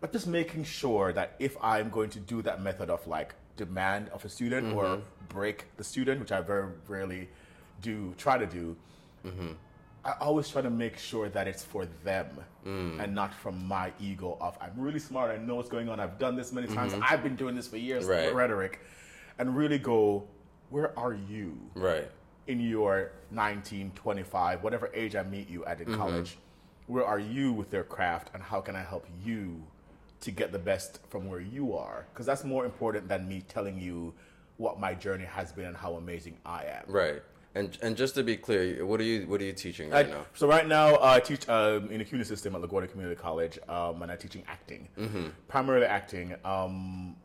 [0.00, 4.08] but just making sure that if I'm going to do that method of like demand
[4.10, 7.28] of a student or break the student, which I very rarely
[7.82, 8.76] do, try to do,
[10.04, 12.28] I always try to make sure that it's for them
[12.66, 13.02] mm.
[13.02, 16.18] and not from my ego of I'm really smart, I know what's going on, I've
[16.18, 17.02] done this many times, mm-hmm.
[17.08, 18.34] I've been doing this for years, Right.
[18.34, 18.80] rhetoric,
[19.38, 20.24] and really go,
[20.68, 22.10] where are you right.
[22.46, 25.96] in your 19, 25, whatever age I meet you at in mm-hmm.
[25.96, 26.36] college?
[26.86, 29.62] Where are you with their craft and how can I help you
[30.20, 32.06] to get the best from where you are?
[32.12, 34.12] Because that's more important than me telling you
[34.58, 36.84] what my journey has been and how amazing I am.
[36.86, 37.22] Right.
[37.56, 40.10] And and just to be clear, what are you what are you teaching I- right
[40.10, 40.26] now?
[40.34, 43.58] So right now, uh, I teach um, in the CUNY system at LaGuardia Community College,
[43.68, 45.26] um, and I'm teaching acting, Mm-hmm.
[45.48, 46.34] primarily acting.
[46.44, 47.16] Um,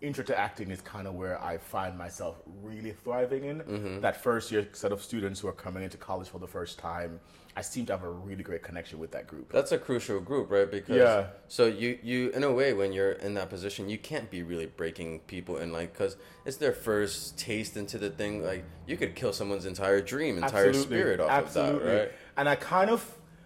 [0.00, 3.58] intro to acting is kind of where I find myself really thriving in.
[3.60, 4.00] Mm-hmm.
[4.00, 7.20] That first year set of students who are coming into college for the first time,
[7.58, 9.50] I seem to have a really great connection with that group.
[9.50, 10.70] That's a crucial group, right?
[10.70, 11.26] Because Yeah.
[11.48, 14.66] so you you in a way when you're in that position, you can't be really
[14.66, 16.16] breaking people in like cuz
[16.46, 20.72] it's their first taste into the thing like you could kill someone's entire dream, entire
[20.72, 21.74] spirit off Absolutely.
[21.78, 22.12] of that, right?
[22.36, 23.00] And I kind of,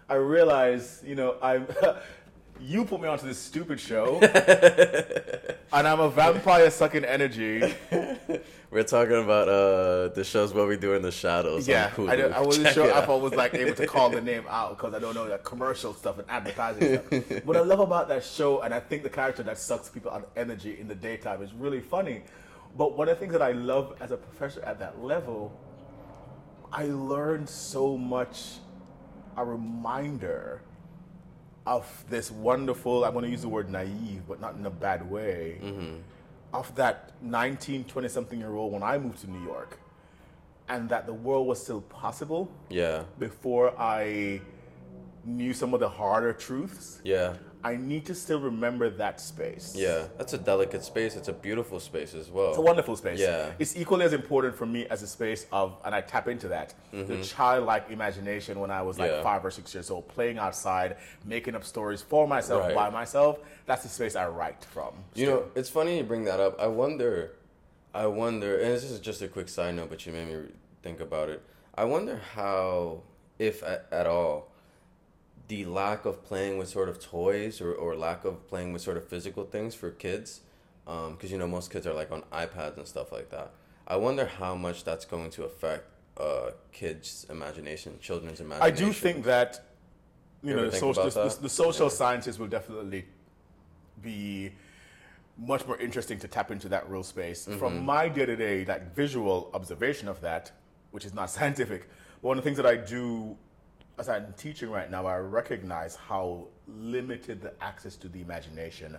[0.07, 1.65] I realize, you know, I'm.
[2.61, 4.19] You put me onto this stupid show,
[5.73, 7.73] and I'm a vampire sucking energy.
[8.73, 11.67] We're talking about uh the shows what we do in the shadows.
[11.67, 11.91] Yeah.
[11.95, 13.07] I, I wasn't Check sure if.
[13.07, 15.93] I was like able to call the name out because I don't know that commercial
[15.93, 17.45] stuff and advertising stuff.
[17.45, 20.23] What I love about that show, and I think the character that sucks people out
[20.23, 22.23] of energy in the daytime is really funny.
[22.75, 25.55] But one of the things that I love as a professor at that level,
[26.71, 28.55] I learned so much.
[29.35, 30.61] A reminder
[31.65, 33.03] of this wonderful.
[33.03, 35.57] I'm going to use the word naive, but not in a bad way.
[36.53, 39.79] Of that 19, 20 something year old when I moved to New York,
[40.69, 43.03] and that the world was still possible Yeah.
[43.19, 44.41] before I
[45.25, 47.01] knew some of the harder truths.
[47.03, 47.35] Yeah.
[47.65, 49.73] I need to still remember that space.
[49.75, 50.07] Yeah.
[50.17, 51.15] That's a delicate space.
[51.15, 52.49] It's a beautiful space as well.
[52.49, 53.19] It's a wonderful space.
[53.19, 53.51] Yeah.
[53.57, 56.73] It's equally as important for me as a space of, and I tap into that,
[56.91, 59.17] the childlike imagination when I was like Mm-hmm.
[59.17, 59.23] Yeah.
[59.23, 62.75] five or six years old, playing outside, making up stories for myself, Right.
[62.75, 63.39] by myself.
[63.65, 64.93] That's the space I write from.
[65.15, 66.59] You know, it's funny you bring that up.
[66.59, 67.31] I wonder,
[67.93, 70.49] I wonder, and this is just a quick side note, but you made me
[70.81, 71.41] think about it.
[71.75, 73.03] I wonder how,
[73.39, 74.49] if at, at all,
[75.47, 78.97] the lack of playing with sort of toys or, or lack of playing with sort
[78.97, 80.41] of physical things for kids,
[80.85, 83.51] because you know most kids are like on iPads and stuff like that.
[83.87, 85.85] I wonder how much that's going to affect
[86.17, 88.73] uh, kids' imagination, children's imagination.
[88.73, 89.65] I do think that
[90.41, 91.41] you, You know the, social, the, that?
[91.41, 91.91] the social Yeah.
[91.93, 93.05] sciences will definitely
[94.01, 94.53] be
[95.37, 97.45] much more interesting to tap into that real space.
[97.45, 97.59] Mm-hmm.
[97.59, 100.51] From my day to day, like visual observation of that,
[100.91, 101.89] which is not scientific,
[102.21, 103.35] one of the things that I do
[103.99, 108.97] as I'm teaching right now, I recognize how limited the access to the imagination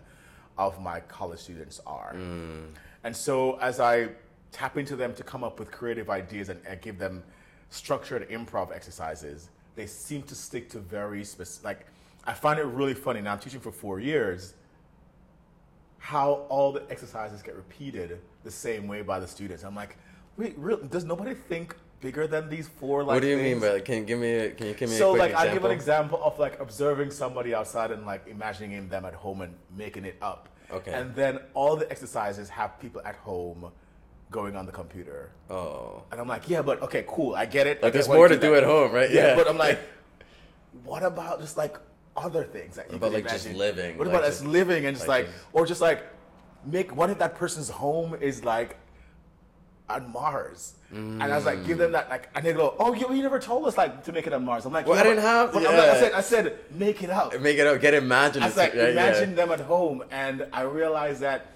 [0.56, 2.14] of my college students are.
[2.14, 2.66] Mm.
[3.02, 4.08] And so as I
[4.52, 7.24] tap into them to come up with creative ideas and, and give them
[7.70, 11.64] structured improv exercises, they seem to stick to very specific.
[11.64, 11.86] Like,
[12.24, 13.20] I find it really funny.
[13.20, 14.54] Now I'm teaching for four years.
[15.98, 19.64] How all the exercises get repeated the same way by the students.
[19.64, 19.96] I'm like,
[20.36, 21.74] wait, real, does nobody think
[22.04, 23.02] bigger than these four?
[23.02, 23.62] Like, What do you mean things?
[23.62, 23.84] by that?
[23.86, 25.50] Can you give me a, can you give me so a quick like example?
[25.50, 29.40] I give an example of like observing somebody outside and like imagining them at home
[29.40, 29.52] and
[29.84, 30.42] making it up.
[30.70, 30.92] Okay.
[30.92, 33.70] And then all the exercises have people at home
[34.30, 35.30] going on the computer.
[35.48, 36.02] Oh.
[36.12, 37.82] And I'm like, yeah, but okay, cool, I get it.
[37.82, 39.10] Like, there's more you to do at home, right?
[39.10, 39.34] Yeah, Yeah.
[39.36, 39.78] but I'm like,
[40.84, 41.78] what about just like
[42.16, 43.58] other things that you about, like, just imagine?
[43.58, 46.00] living, What like, about just- us living and just like like, just- or just like
[46.66, 48.76] make what if that person's home is like
[49.88, 50.74] on Mars?
[50.90, 53.40] And I was like, give them that like, and they go, oh, you, you never
[53.40, 54.64] told us like to make it on Mars.
[54.64, 55.94] I'm like, Well, I didn't have- but I'm like- I yeah.
[56.00, 57.40] said, I said, make it up.
[57.40, 57.80] Make it up.
[57.80, 58.42] Get I imaginative.
[58.50, 58.74] was like.
[58.74, 58.88] Yeah.
[58.90, 61.46] imagine them at home, and I realized that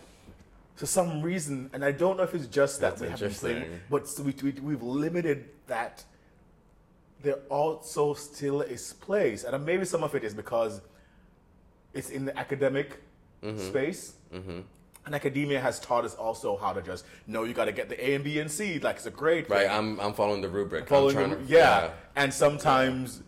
[0.75, 3.31] for some reason, and I don't know if it's just that That's we have been
[3.31, 6.05] playing, but we, we, we've limited that.
[7.23, 10.81] There also still is place, and maybe some of it is because
[11.95, 13.03] it's in the academic
[13.43, 13.69] Mm-hmm.
[13.69, 14.15] space.
[15.09, 17.99] And academia has taught us also how to just know you got to get the
[18.07, 19.49] A and B and C, like it's a grade.
[19.49, 19.63] Right.
[19.67, 20.83] thing I'm I'm following the rubric.
[20.83, 21.91] I'm following trying the- to- yeah.
[22.15, 23.23] and sometimes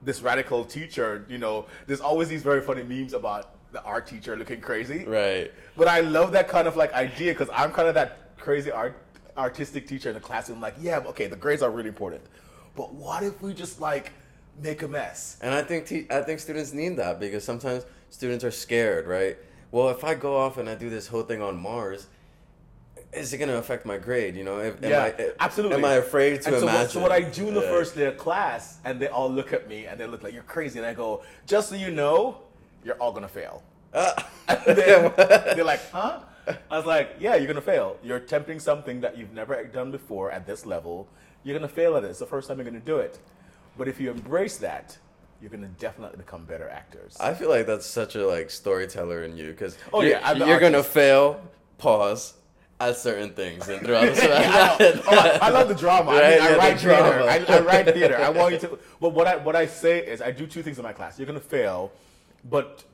[0.00, 4.36] this radical teacher you know there's always these very funny memes about the art teacher
[4.36, 5.52] looking crazy Right.
[5.76, 8.94] but i love that kind of like idea because i'm kind of that crazy art
[9.36, 12.22] artistic teacher in the classroom like yeah okay the grades are really important
[12.76, 14.12] but what if we just like
[14.62, 18.44] make a mess And I think te- I think students need that because sometimes students
[18.44, 19.36] are scared, right?
[19.70, 22.06] Well, if I go off and I do this whole thing on Mars,
[23.12, 24.34] is it going to affect my grade?
[24.36, 25.76] You know, If- am yeah, I, absolutely.
[25.76, 26.80] Am I afraid to and so imagine?
[26.82, 27.70] What, so what I do in the Yeah.
[27.70, 30.42] first day of class, and they all look at me and they look like you're
[30.42, 32.38] crazy, and I go, just so you know,
[32.84, 33.62] you're all gonna fail.
[33.92, 34.12] Uh.
[34.48, 35.12] And then
[35.54, 36.20] they're like, huh?
[36.70, 37.98] I was like, yeah, you're gonna fail.
[38.02, 41.06] You're attempting something that you've never done before at this level.
[41.44, 42.06] You're gonna fail at it.
[42.08, 43.18] It's the first time you're gonna do it.
[43.76, 44.96] But if you embrace that,
[45.40, 47.16] you're gonna definitely become better actors.
[47.20, 50.60] I feel like that's such a like storyteller in you because Oh, you're, yeah, you're
[50.60, 51.40] gonna fail,
[51.78, 52.34] pause
[52.80, 55.00] at certain things, and throughout the I.
[55.06, 56.10] Oh, I- I love the drama.
[56.12, 56.96] I, Right, mean, I yeah, the write theater.
[56.96, 57.24] drama.
[57.26, 58.16] I, I write theater.
[58.18, 58.78] I want you to.
[59.00, 61.18] But what I what I say is, I do two things in my class.
[61.18, 61.92] You're gonna fail,
[62.44, 62.84] but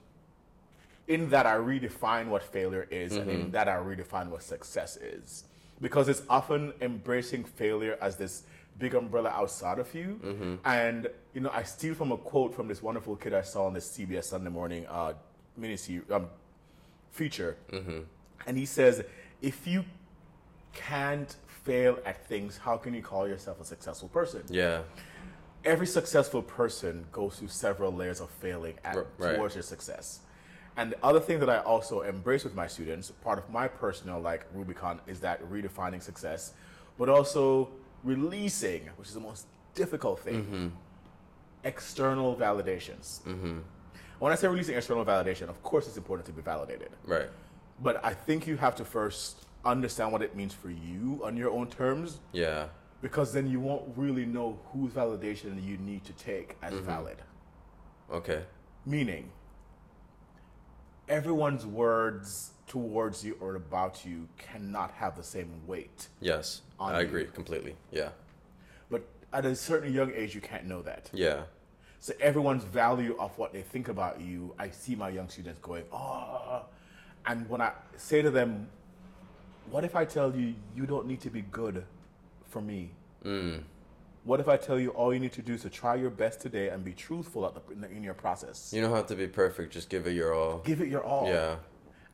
[1.06, 3.40] in that I redefine what failure is, and Mm-hmm.
[3.42, 5.44] in that I redefine what success is,
[5.80, 8.44] because it's often embracing failure as this
[8.78, 10.20] big umbrella outside of you.
[10.24, 10.54] Mm-hmm.
[10.64, 13.74] And you know, I steal from a quote from this wonderful kid I saw on
[13.74, 15.14] this CBS Sunday Morning uh,
[15.56, 15.76] mini
[16.10, 16.26] um,
[17.10, 18.00] feature, Mm-hmm.
[18.46, 19.04] and he says,
[19.42, 19.84] if you
[20.72, 24.42] can't fail at things, how can you call yourself a successful person?
[24.48, 24.82] yeah,
[25.64, 29.36] Every successful person goes through several layers of failing at, R- right.
[29.36, 30.20] towards their success.
[30.76, 34.20] And the other thing that I also embrace with my students, part of my personal
[34.20, 36.52] like Rubicon, is that redefining success,
[36.98, 37.70] but also
[38.04, 40.68] releasing, which is the most difficult thing, Mm-hmm.
[41.64, 43.20] external validations.
[44.18, 46.90] When I say releasing external validation, of course it's important to be validated.
[47.06, 47.28] right.
[47.82, 51.50] But I think you have to first understand what it means for you on your
[51.50, 52.68] own terms, Yeah,
[53.02, 57.16] because then you won't really know whose validation you need to take as valid.
[58.12, 58.42] okay,
[58.86, 59.30] Meaning,
[61.08, 66.08] everyone's words towards you or about you cannot have the same weight.
[66.20, 67.06] yes, I you.
[67.06, 67.76] agree completely.
[67.92, 68.10] Yeah,
[68.90, 71.10] But at a certain young age, you can't know that.
[71.12, 71.42] yeah,
[72.00, 75.84] So everyone's value of what they think about you, I see my young students going,
[75.92, 76.62] oh.
[77.26, 78.68] And when I say to them,
[79.70, 81.84] what if I tell you you don't need to be good
[82.50, 82.90] for me?
[83.24, 83.62] Mm.
[84.24, 86.40] What if I tell you all you need to do is to try your best
[86.40, 88.72] today and be truthful at the, in, the, in your process?
[88.74, 89.72] you don't have to be perfect.
[89.72, 90.58] Just give it your all.
[90.58, 91.28] Give it your all.
[91.28, 91.56] Yeah,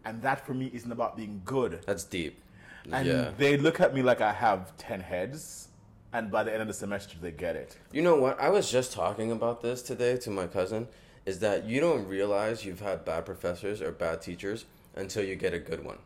[0.04, 1.82] And that for me isn't about being good.
[1.86, 2.42] that's deep.
[2.90, 3.30] And yeah.
[3.38, 5.68] they look at me like I have 10 heads.
[6.12, 7.76] And by the end of the semester, they get it.
[7.92, 8.40] You know what?
[8.40, 10.88] I was just talking about this today to my cousin.
[11.26, 14.64] Is that you don't realize you've had bad professors or bad teachers
[14.96, 15.98] until you get a good one.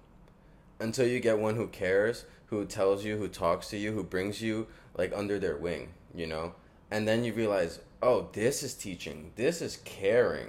[0.81, 4.43] Until you get one who cares, who tells you, who talks to you, who brings
[4.43, 6.55] you like under their wing, you know?
[6.91, 9.33] And then you realize, oh, this is teaching.
[9.37, 10.49] This is caring.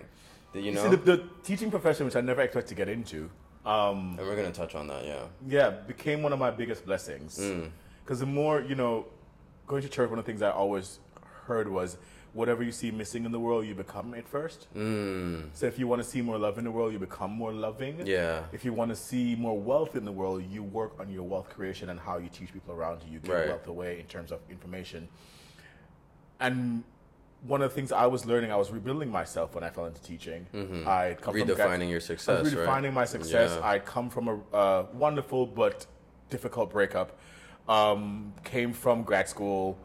[0.54, 0.84] You You know?
[0.84, 3.30] see, the, the teaching profession, which I never expected to get into,
[3.66, 5.24] um, and we're going to touch on that, yeah.
[5.48, 7.40] yeah, became one of my biggest blessings.
[7.40, 7.72] Mm.
[8.04, 9.08] Because the more, you know,
[9.66, 11.00] going to church, one of the things I always
[11.48, 11.98] heard was
[12.36, 14.68] whatever you see missing in the world, you become it first.
[14.76, 15.48] Mm.
[15.54, 18.06] So if you want to see more love in the world, you become more loving.
[18.06, 18.44] Yeah.
[18.52, 21.50] If you want to see more wealth in the world, you work on your wealth
[21.50, 23.14] creation and how you teach people around you.
[23.14, 23.48] You give Right.
[23.48, 25.08] wealth away in terms of information.
[26.42, 26.84] And
[27.48, 30.02] one of the things I was learning, I was rebuilding myself when I fell into
[30.02, 30.46] teaching.
[30.54, 31.62] I come from grad- Mm-hmm.
[31.62, 32.68] Redefining your I success, was right?
[32.68, 33.58] redefining my success.
[33.60, 33.66] Yeah.
[33.68, 35.86] I come from a uh, wonderful but
[36.30, 37.18] difficult breakup.
[37.70, 39.78] Um, came from grad school,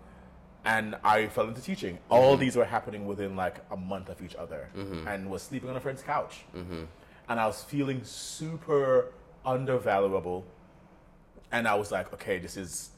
[0.65, 1.99] and I fell into teaching.
[2.11, 2.41] All Mm-hmm.
[2.41, 4.69] these were happening within like a month of each other,
[5.07, 6.45] and was sleeping on a friend's couch.
[6.57, 6.85] Mm-hmm.
[7.29, 9.13] And I was feeling super
[9.45, 10.45] undervaluable,
[11.53, 12.91] and I was like, okay, this is.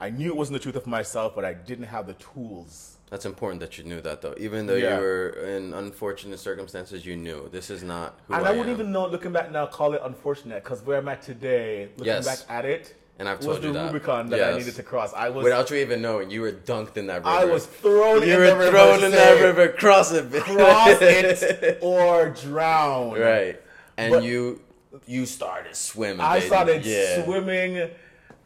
[0.00, 3.24] I knew it wasn't the truth of myself, but I didn't have the tools That's
[3.26, 4.34] important that you knew that, though.
[4.38, 4.94] Even though Yeah.
[4.96, 8.68] you were in unfortunate circumstances, you knew this is not who and I, I, wouldn't
[8.68, 8.74] am.
[8.74, 12.26] even know, looking back now, call it unfortunate because where I'm at today, looking Yes.
[12.26, 13.92] back at it, And I've told you that.
[13.92, 15.12] Rubicon that I needed to cross.
[15.12, 17.28] I was, Without you even knowing, you were dunked in that river.
[17.28, 18.70] I was thrown You in were the river.
[18.70, 19.68] thrown in that river.
[19.70, 20.30] Cross it.
[20.32, 23.18] Cross it or drown.
[23.18, 23.60] right.
[23.96, 24.60] And But- you
[25.06, 26.20] you started swimming.
[26.20, 26.46] I baby.
[26.46, 27.24] started Yeah.
[27.24, 27.90] swimming.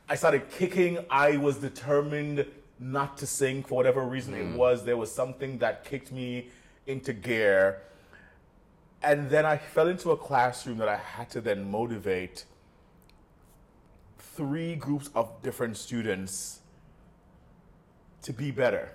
[0.09, 0.99] I started kicking.
[1.11, 2.45] I was determined
[2.79, 4.53] not to sink for whatever reason Mm.
[4.55, 4.85] it was.
[4.85, 6.49] There was something that kicked me
[6.87, 7.83] into gear.
[9.03, 12.45] And then I fell into a classroom that I had to then motivate
[14.37, 16.61] three groups of different students
[18.23, 18.91] to be better.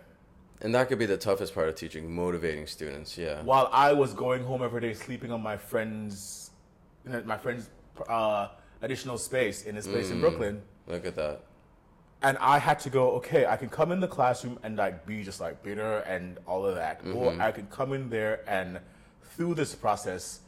[0.61, 3.17] And that could be the toughest part of teaching, motivating students.
[3.17, 3.43] Yeah.
[3.43, 6.49] While I was going home every day, sleeping on my friend's,
[7.05, 7.69] you know, my friend's
[8.09, 8.47] uh,
[8.81, 11.41] additional space in his place in Brooklyn, Look at that.
[12.23, 13.11] and I had to go.
[13.17, 16.65] Okay, I can come in the classroom and like be just like bitter and all
[16.65, 18.79] of that, or I could come in there and
[19.35, 20.39] through this process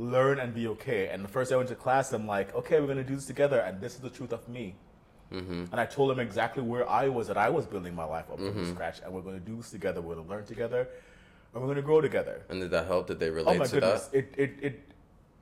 [0.00, 1.08] learn and be okay.
[1.08, 3.26] And the first day I went to class, I'm like, okay, we're gonna do this
[3.26, 4.74] together, and this is the truth of me.
[5.30, 5.66] Mm-hmm.
[5.70, 8.38] And I told them exactly where I was, that I was building my life up
[8.38, 8.70] from mm-hmm.
[8.70, 10.00] scratch, and we're gonna do this together.
[10.00, 10.88] We're gonna learn together,
[11.52, 12.42] and we're gonna grow together.
[12.48, 13.08] And did that help?
[13.08, 13.50] Did they relate?
[13.50, 14.06] Oh relate my to goodness!
[14.06, 14.18] that?
[14.18, 14.80] It it it.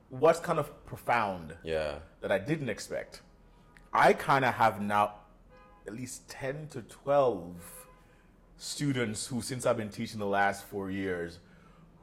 [0.09, 1.99] What's kind of profound Yeah.
[2.21, 3.21] that I didn't expect.
[3.93, 5.13] I kind of have now
[5.85, 7.55] at least 10 to 12
[8.57, 11.37] students who, since I've been teaching the last four years,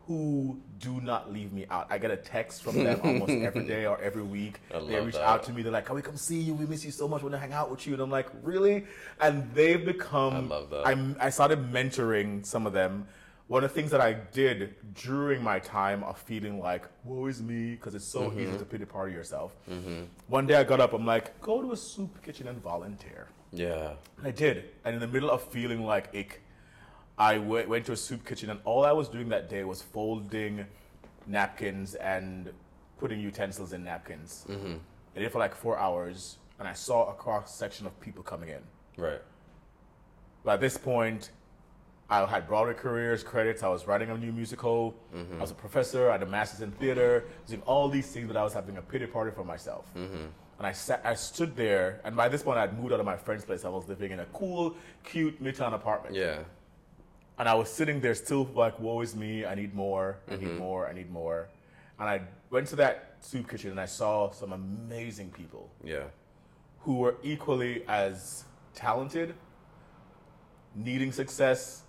[0.06, 1.86] who do not leave me out.
[1.90, 4.60] I get a text from them almost every day or every week.
[4.74, 5.22] I They reach that.
[5.22, 5.62] out to me.
[5.62, 6.54] They're like, "Can we come see you?
[6.54, 7.22] We miss you so much.
[7.22, 8.84] We want to hang out with you." And I'm like, "Really?"
[9.20, 10.34] And they've become.
[10.34, 10.86] I love that.
[10.86, 13.06] I'm, I started mentoring some of them.
[13.48, 17.40] One of the things that I did during my time of feeling like, woe is
[17.40, 18.40] me, because it's so Mm-hmm.
[18.40, 19.54] easy to pity party yourself.
[20.26, 23.28] One day I got up, I'm like, go to a soup kitchen and volunteer.
[23.52, 23.92] Yeah.
[24.18, 24.64] And I did.
[24.84, 26.42] And in the middle of feeling like ick,
[27.18, 29.82] I w- went to a soup kitchen, and all I was doing that day was
[29.82, 30.66] folding
[31.26, 32.52] napkins and
[32.98, 34.44] putting utensils in napkins.
[34.48, 34.74] Mm-hmm.
[35.14, 38.22] I did it for like four hours, and I saw a cross section of people
[38.22, 38.60] coming in.
[38.96, 39.20] Right.
[40.44, 41.30] But at this point,
[42.08, 43.62] I had Broadway careers, credits.
[43.62, 44.94] I was writing a new musical.
[45.14, 46.08] I was a professor.
[46.08, 47.24] I had a master's in theater.
[47.26, 49.86] I was doing all these things, but I was having a pity party for myself.
[50.58, 53.16] And I sat, I stood there, and by this point, I'd moved out of my
[53.16, 53.64] friend's place.
[53.66, 54.74] I was living in a cool,
[55.04, 56.14] cute midtown apartment.
[56.14, 56.38] Yeah.
[57.38, 59.44] And I was sitting there still like, woe is me.
[59.44, 60.18] I need more.
[60.30, 60.88] I need more.
[60.88, 61.48] I need more.
[61.98, 66.04] And I went to that soup kitchen and I saw some amazing people Yeah.
[66.80, 68.44] who were equally as
[68.74, 69.34] talented,
[70.74, 71.82] needing success,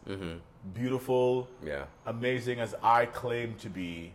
[0.74, 1.86] beautiful, Yeah.
[2.06, 4.14] amazing as I claim to be.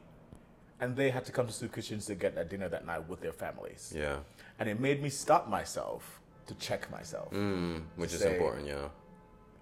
[0.81, 3.21] And they had to come to soup kitchens to get that dinner that night with
[3.21, 3.93] their families.
[3.97, 4.19] Yeah.
[4.59, 7.31] And it made me stop myself to check myself.
[7.33, 8.67] Mm, which is Say- important.
[8.67, 8.89] Yeah.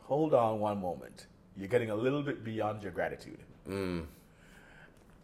[0.04, 1.26] Hold on one moment.
[1.56, 3.38] You're getting a little bit beyond your gratitude.
[3.68, 4.06] Mm.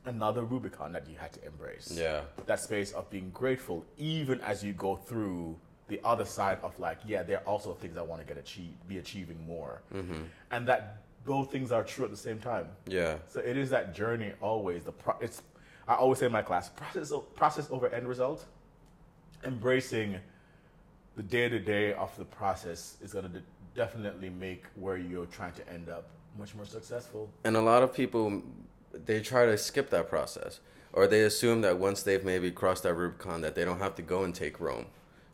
[0.05, 1.93] Another Rubicon that you had to embrace.
[1.93, 2.21] Yeah.
[2.47, 5.57] that space of being grateful even as you go through
[5.89, 8.75] the other side of like yeah there are also things i want to get achieved
[8.89, 10.23] be achieving more mm-hmm.
[10.51, 13.17] and that both things are true at the same time Yeah.
[13.29, 15.43] so it is that journey always the pro- it's
[15.87, 18.47] i always say in my class process o- process over end result
[19.45, 20.17] embracing
[21.17, 23.45] the day to day of the process is going to de-
[23.77, 26.09] definitely make where you're trying to end up
[26.39, 28.43] much more successful And a lot of people,
[28.93, 30.61] they try to skip that process,
[30.93, 34.03] or they assume that once they've maybe crossed that Rubicon, that they don't have to
[34.03, 34.87] go and take Rome.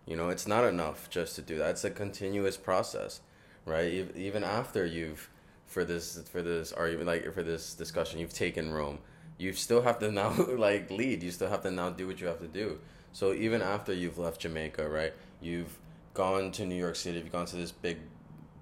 [0.07, 1.71] You know, it's not enough just to do that.
[1.71, 3.21] It's a continuous process,
[3.65, 4.11] right?
[4.17, 5.31] Even after you've,
[5.67, 8.99] for this for this argument, like for this discussion, you've taken Rome.
[9.39, 11.23] You still have to now like lead.
[11.23, 12.79] You still have to now do what you have to do.
[13.13, 15.13] So even after you've left Jamaica, right?
[15.41, 15.79] You've
[16.15, 17.19] gone to New York City.
[17.19, 17.99] You've gone to this big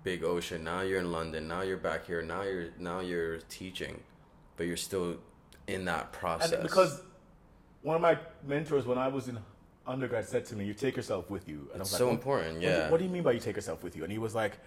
[0.02, 0.64] big ocean.
[0.64, 1.46] Now you're in London.
[1.48, 2.22] Now you're back here.
[2.22, 4.00] Now you're now you're teaching,
[4.56, 5.16] but you're still
[5.66, 6.52] in that process.
[6.52, 7.02] And because
[7.82, 9.38] one of my mentors, when I was in
[9.86, 12.12] undergrad, said to me, "You take yourself with you." And I It's was so "What-
[12.14, 12.90] important, what do you- yeah.
[12.90, 14.02] What do you mean by you take yourself with you?
[14.04, 14.58] And he was like,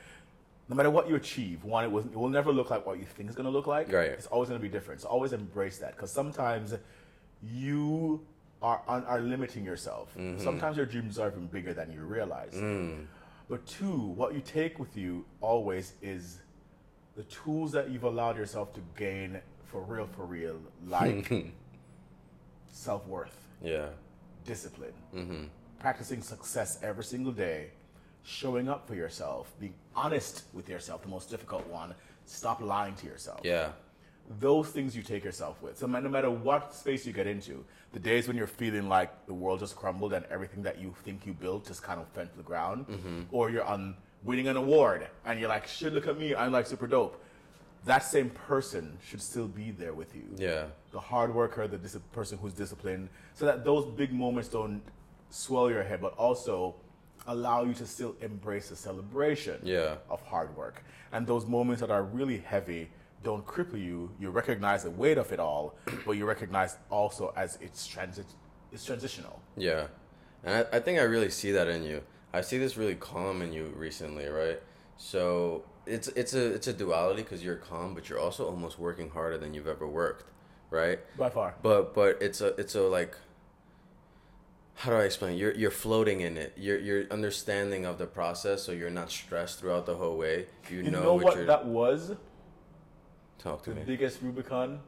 [0.70, 3.06] "No matter what you achieve, one, it was it will never look like what you
[3.06, 3.92] think it's gonna look like.
[3.92, 4.10] Right.
[4.12, 5.02] It's always gonna be different.
[5.02, 6.76] So always embrace that, because sometimes
[7.44, 8.26] you
[8.62, 10.14] are are limiting yourself.
[10.18, 10.42] Mm-hmm.
[10.44, 12.54] Sometimes your dreams are even bigger than you realize.
[12.54, 13.06] Mm.
[13.50, 16.40] But two, what you take with you always is
[17.16, 21.32] the tools that you've allowed yourself to gain for real, for real, like
[22.72, 23.88] self worth, yeah,
[24.46, 25.44] discipline, Mm-hmm.
[25.80, 27.70] practicing success every single day,
[28.24, 31.94] showing up for yourself, being honest with yourself, the most difficult one.
[32.26, 33.42] Stop lying to yourself.
[33.44, 33.70] yeah,
[34.40, 35.78] Those things you take yourself with.
[35.78, 39.34] So no matter what space you get into, the days when you're feeling like the
[39.34, 42.38] world just crumbled and everything that you think you built just kind of fell to
[42.38, 43.22] the ground, mm-hmm.
[43.32, 46.66] or you're on winning an award and you're like, shit, look at me, I'm like
[46.66, 47.22] super dope.
[47.86, 51.98] That same person should still be there with you yeah, the hard worker, the dis-
[52.14, 54.82] person who's disciplined, so that those big moments don't
[55.30, 56.76] swell your head, but also
[57.28, 59.96] allow you to still embrace the celebration Yeah.
[60.10, 60.84] of hard work.
[61.12, 62.90] And those moments that are really heavy
[63.24, 64.12] don't cripple you.
[64.20, 68.26] You recognize the weight of it all, but you recognize also as it's transit,
[68.72, 69.42] is transitional.
[69.58, 69.88] Yeah,
[70.44, 72.02] and I, I think I really see that in you.
[72.34, 74.62] I see this really calm in you recently, right?
[74.98, 79.10] So it's it's a it's a duality because you're calm, but you're also almost working
[79.10, 80.26] harder than you've ever worked,
[80.70, 81.00] right?
[81.18, 81.56] By far.
[81.62, 83.16] But but it's a it's a like
[84.76, 85.38] how do I explain?
[85.38, 86.54] You're you're floating in it.
[86.58, 90.48] You're you're understanding of the process, so you're not stressed throughout the whole way.
[90.70, 92.14] You, You know, know what, what that was?
[93.44, 93.84] Talk to The me.
[93.86, 94.80] biggest Rubicon,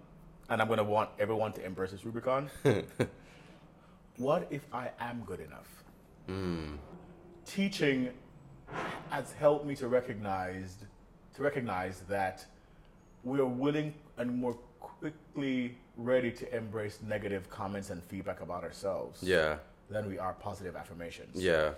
[0.50, 2.50] and I'm gonna want everyone to embrace this Rubicon.
[4.18, 5.84] what if I am good enough?
[6.30, 6.78] Mm.
[7.46, 8.10] Teaching
[9.10, 10.78] has helped me to recognize
[11.36, 12.46] to recognize that
[13.26, 19.58] we're willing and more quickly ready to embrace negative comments and feedback about ourselves Yeah,
[19.90, 21.36] than we are positive affirmations.
[21.36, 21.72] yeah,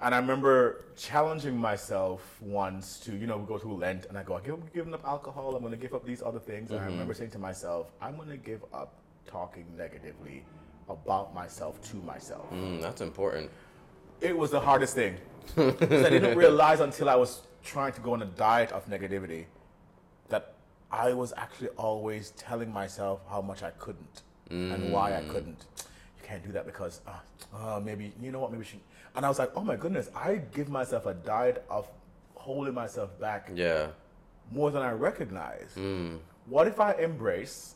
[0.00, 4.22] And I remember challenging myself once to, you know, we go through Lent and I
[4.22, 6.70] go, I'm giving up alcohol, I'm going to give up these other things.
[6.70, 8.94] And I remember saying to myself, I'm going to give up
[9.26, 10.44] talking negatively
[10.88, 12.48] about myself to myself.
[12.52, 13.50] mm, that's important.
[14.20, 15.16] It was the hardest thing.
[15.56, 19.46] I didn't realize until I was trying to go on a diet of negativity
[20.28, 20.54] that
[20.92, 25.66] I was actually always telling myself how much I couldn't and why I couldn't.
[25.76, 27.12] You can't do that because uh,
[27.54, 28.80] uh, maybe you know what maybe she.
[29.18, 31.88] And I was like, oh my goodness, I give myself a diet of
[32.36, 33.88] holding myself back Yeah,
[34.52, 35.70] more than I recognize.
[35.76, 37.74] mm, What if I embrace?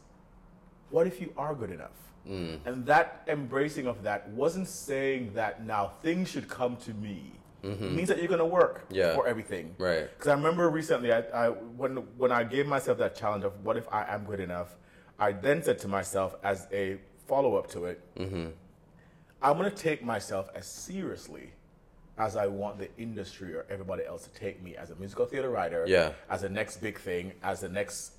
[0.91, 1.99] What if you are good enough?
[2.29, 7.33] mm, And that embracing of that wasn't saying that now things should come to me.
[7.65, 8.95] It means that you're going to work Mm-hmm.
[8.95, 9.15] Yeah.
[9.17, 9.75] for everything.
[9.79, 10.09] right.
[10.13, 13.77] Because I remember recently, I, I when when I gave myself that challenge of what
[13.77, 14.77] if I am good enough,
[15.19, 18.47] I then said to myself as a follow up to it, Mm-hmm.
[19.43, 21.53] I'm going to take myself as seriously
[22.19, 25.51] as I want the industry or everybody else to take me as a musical theater
[25.51, 26.13] writer, Yeah.
[26.31, 28.13] as the next big thing, as the next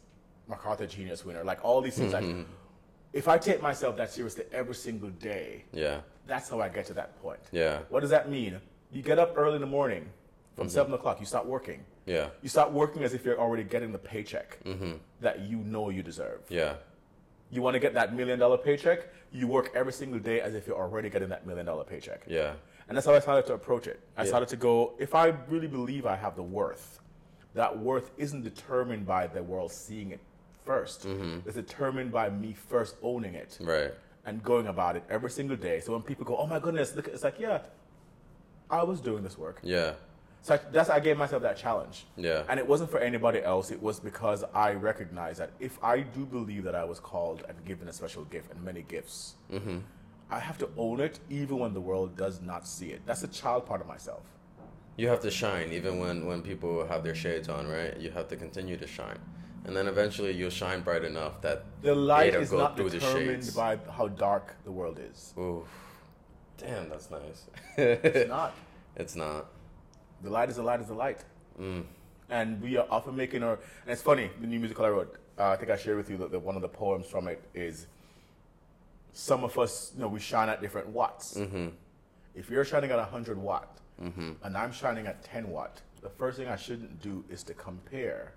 [0.48, 2.14] MacArthur Genius winner, like all these things.
[2.14, 2.38] Mm-hmm.
[2.40, 2.48] Like,
[3.14, 6.94] if I take myself that seriously every single day, Yeah, that's how I get to
[6.96, 7.40] that point.
[7.52, 8.60] yeah, What does that mean?
[8.92, 10.10] You get up early in the morning
[10.56, 10.74] from Mm-hmm.
[10.74, 11.20] seven o'clock.
[11.20, 11.86] You start working.
[12.06, 14.58] yeah, You start working as if you're already getting the paycheck
[15.22, 16.42] that you know you deserve.
[16.50, 16.74] yeah,
[17.54, 19.00] You want to get that million dollar paycheck.
[19.32, 22.22] You work every single day as if you're already getting that million dollar paycheck.
[22.28, 22.54] yeah,
[22.88, 24.00] And that's how I started to approach it.
[24.18, 24.30] I Yeah.
[24.30, 27.00] started to go, if I really believe I have the worth,
[27.54, 30.20] that worth isn't determined by the world seeing it
[30.68, 31.38] 1st mm-hmm.
[31.46, 33.92] It's determined by me first owning it right.
[34.26, 35.80] and going about it every single day.
[35.80, 37.60] So when people go, oh my goodness, look, it's like, yeah,
[38.70, 39.60] I was doing this work.
[39.62, 39.94] Yeah,
[40.44, 42.06] So I, that's I gave myself that challenge.
[42.18, 43.72] yeah, And it wasn't for anybody else.
[43.72, 47.56] It was because I recognized that if I do believe that I was called and
[47.66, 49.78] given a special gift and many gifts, Mm-hmm.
[50.30, 53.02] I have to own it even when the world does not see it.
[53.06, 54.24] That's a child part of myself.
[54.98, 57.94] you have to shine even when when people have their shades on, right?
[58.04, 59.20] You have to continue to shine,
[59.66, 63.00] and then eventually you'll shine bright enough that The light is go not through the
[63.00, 65.34] determined by how dark the world is.
[65.38, 65.66] Ooh,
[66.58, 67.40] damn, that's nice.
[67.78, 68.52] It's not.
[68.96, 69.46] It's not.
[70.24, 71.24] The light is the light is the light.
[71.60, 71.84] Mm.
[72.30, 73.54] And we are often making our.
[73.84, 76.18] And it's funny, the new musical I wrote, uh, I think I shared with you
[76.18, 77.88] that, that one of the poems from it is
[79.12, 81.36] some of us, you know, we shine at different watts.
[81.36, 81.68] Mm-hmm.
[82.36, 86.48] If you're shining at 100 watt and I'm shining at 10 watt, the first thing
[86.48, 88.34] I shouldn't do is to compare.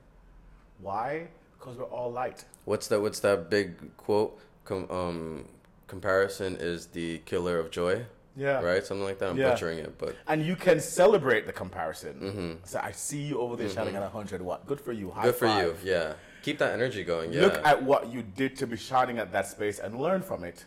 [0.81, 1.29] Why?
[1.59, 2.45] Because we're all light.
[2.67, 3.01] What's that?
[3.01, 4.39] What's that big quote?
[4.65, 5.45] Com- um,
[5.87, 8.05] comparison is the killer of joy.
[8.37, 8.61] Yeah.
[8.61, 9.31] Right, something like that.
[9.31, 9.51] I'm Yeah.
[9.51, 12.15] butchering it, but And you can celebrate the comparison.
[12.21, 12.53] Mm-hmm.
[12.65, 14.67] So I see you over there shining at 100 watt.
[14.67, 15.11] Good for you.
[15.11, 15.75] High good for you.
[15.83, 17.33] Yeah, keep that energy going.
[17.33, 20.45] Yeah, Look at what you did to be shining at that space and learn from
[20.45, 20.67] it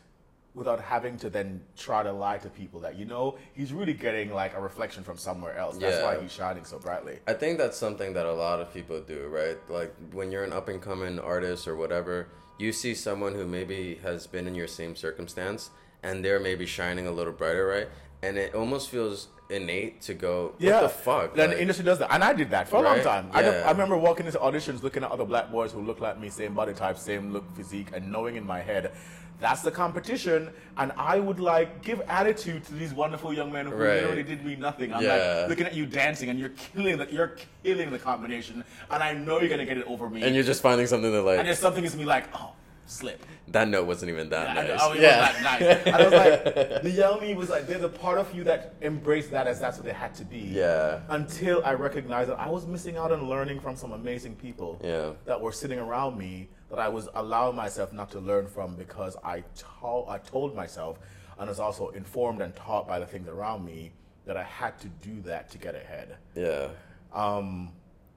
[0.55, 4.33] without having to then try to lie to people that you know he's really getting
[4.33, 5.77] like a reflection from somewhere else.
[5.77, 6.03] That's Yeah.
[6.03, 7.19] why he's shining so brightly.
[7.27, 9.57] I think that's something that a lot of people do, right?
[9.69, 13.95] Like when you're an up and coming artist or whatever, you see someone who maybe
[14.01, 15.69] has been in your same circumstance
[16.03, 17.87] and they're maybe shining a little brighter, right?
[18.21, 21.35] And it almost feels innate to go, what the fuck?
[21.35, 23.03] Then Like, the industry does that, and I did that for a long Right?
[23.03, 23.29] time.
[23.33, 23.63] I, Yeah.
[23.65, 26.53] I remember walking into auditions, looking at other black boys who look like me, same
[26.53, 28.91] body type, same look, physique, and knowing in my head.
[29.39, 33.71] That's the competition, and I would like give attitude to these wonderful young men who
[33.73, 33.95] Right.
[34.01, 34.93] literally did me nothing.
[34.93, 35.13] I'm Yeah.
[35.39, 39.13] like looking at you dancing, and you're killing the you're killing the combination, and I
[39.13, 40.23] know you're gonna get it over me.
[40.23, 42.51] and you're just finding something to and there's something is me like, oh,
[42.89, 43.23] slip.
[43.49, 44.79] that note wasn't even that I know, nice.
[44.83, 45.31] oh, it yeah.
[45.33, 45.93] was that nice.
[45.95, 49.31] I was like, the young me was like, there's a part of you that embraced
[49.31, 50.39] that as that's what it had to be.
[50.39, 51.01] Yeah.
[51.09, 55.11] Until I recognized that I was missing out on learning from some amazing people Yeah.
[55.25, 59.15] that were sitting around me that I was allowing myself not to learn from because
[59.23, 60.99] I, to- I told myself
[61.39, 63.91] and was also informed and taught by the things around me
[64.25, 66.17] that I had to do that to get ahead.
[66.35, 66.67] Yeah.
[67.13, 67.71] Um,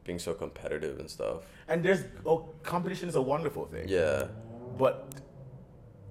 [0.04, 1.42] Being so competitive and stuff.
[1.68, 3.88] and there's oh, competition is a wonderful thing.
[3.88, 4.26] Yeah.
[4.78, 5.08] But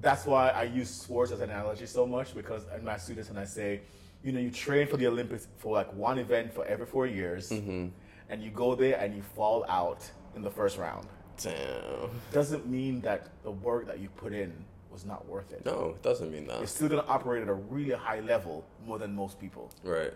[0.02, 3.38] that's why I use sports as an analogy so much because in my students and
[3.40, 3.82] I say,
[4.24, 7.50] you know, you train for the Olympics for like one event for every four years,
[7.50, 7.88] Mm-hmm.
[8.30, 11.08] and you go there and you fall out in the first round.
[11.42, 12.10] Damn.
[12.32, 14.54] Doesn't mean that the work that you put in
[14.92, 15.66] was not worth it.
[15.66, 16.60] No, it doesn't mean that.
[16.60, 20.14] You're still gonna operate at a really high level more than most people, Right.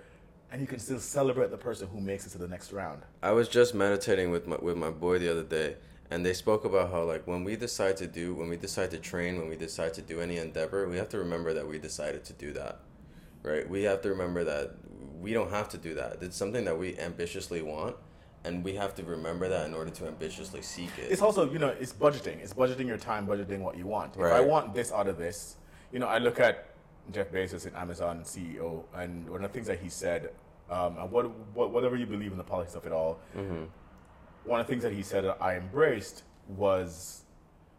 [0.51, 3.01] and you can still celebrate the person who makes it to the next round.
[3.23, 5.77] I was just meditating with my with my boy the other day,
[6.11, 8.99] and they spoke about how like when we decide to do, when we decide to
[8.99, 12.23] train, when we decide to do any endeavor, we have to remember that we decided
[12.25, 12.79] to do that,
[13.43, 13.67] right?
[13.69, 14.75] We have to remember that
[15.19, 16.17] we don't have to do that.
[16.21, 17.95] It's something that we ambitiously want,
[18.43, 21.11] and we have to remember that in order to ambitiously seek it.
[21.11, 22.37] It's also, you know, it's budgeting.
[22.43, 24.13] It's budgeting your time, budgeting what you want.
[24.15, 25.55] If I want this out of this,
[25.91, 26.69] you know, I look at
[27.11, 30.29] Jeff Bezos, an Amazon CEO, and one of the things that he said,
[30.69, 33.19] um, what, what, whatever you believe in the politics of it all,
[34.45, 37.23] one of the things that he said that I embraced was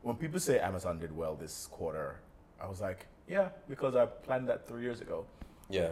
[0.02, 2.20] when people say Amazon did well this quarter,
[2.60, 5.24] I was like, yeah, because I planned that three years ago.
[5.68, 5.90] yeah.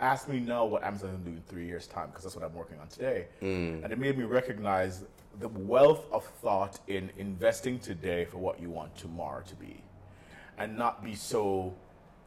[0.00, 2.52] Ask me now what Amazon is doing in three years' time, because that's what I'm
[2.52, 3.26] working on today.
[3.40, 3.84] Mm.
[3.84, 5.04] And it made me recognize
[5.38, 9.82] the wealth of thought in investing today for what you want tomorrow to be,
[10.58, 11.72] and not be so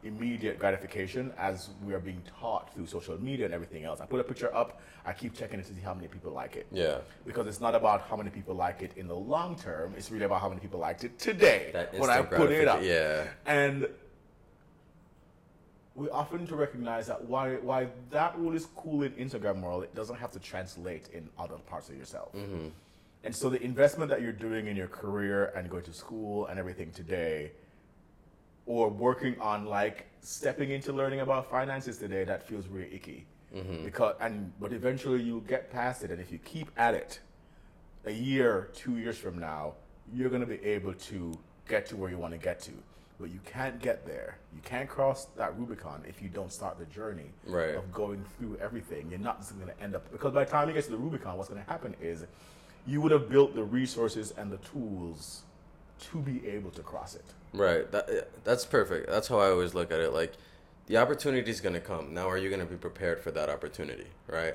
[0.04, 4.00] immediate gratification as we are being taught through social media and everything else.
[4.00, 6.56] I put a picture up, I keep checking it to see how many people like
[6.56, 6.66] it.
[6.70, 6.98] Yeah.
[7.26, 10.24] Because it's not about how many people like it in the long term, it's really
[10.24, 12.82] about how many people liked it today That when I put it up.
[12.82, 13.24] Yeah.
[13.46, 13.88] And
[15.94, 19.94] we often to recognize that why why that rule is cool in Instagram world, it
[19.96, 22.32] doesn't have to translate in other parts of yourself.
[23.24, 26.56] And so the investment that you're doing in your career and going to school and
[26.56, 27.50] everything today,
[28.68, 33.26] or working on like stepping into learning about finances today, that feels really icky.
[33.52, 33.84] Mm-hmm.
[33.86, 37.18] Because and but eventually you'll get past it, and if you keep at it,
[38.04, 39.72] a year, two years from now,
[40.14, 42.72] you're going to be able to get to where you want to get to.
[43.18, 44.38] But you can't get there.
[44.54, 47.74] You can't cross that Rubicon if you don't start the journey Right.
[47.74, 49.08] of going through everything.
[49.10, 50.96] You're not just going to end up, because by the time you get to the
[50.98, 52.26] Rubicon, what's going to happen is
[52.86, 55.42] you would have built the resources and the tools
[56.12, 57.24] to be able to cross it.
[57.52, 57.90] Right.
[57.92, 59.08] That that's perfect.
[59.08, 60.12] That's how I always look at it.
[60.12, 60.32] Like,
[60.86, 62.14] the opportunity is gonna come.
[62.14, 64.06] Now, are you gonna be prepared for that opportunity?
[64.26, 64.54] Right.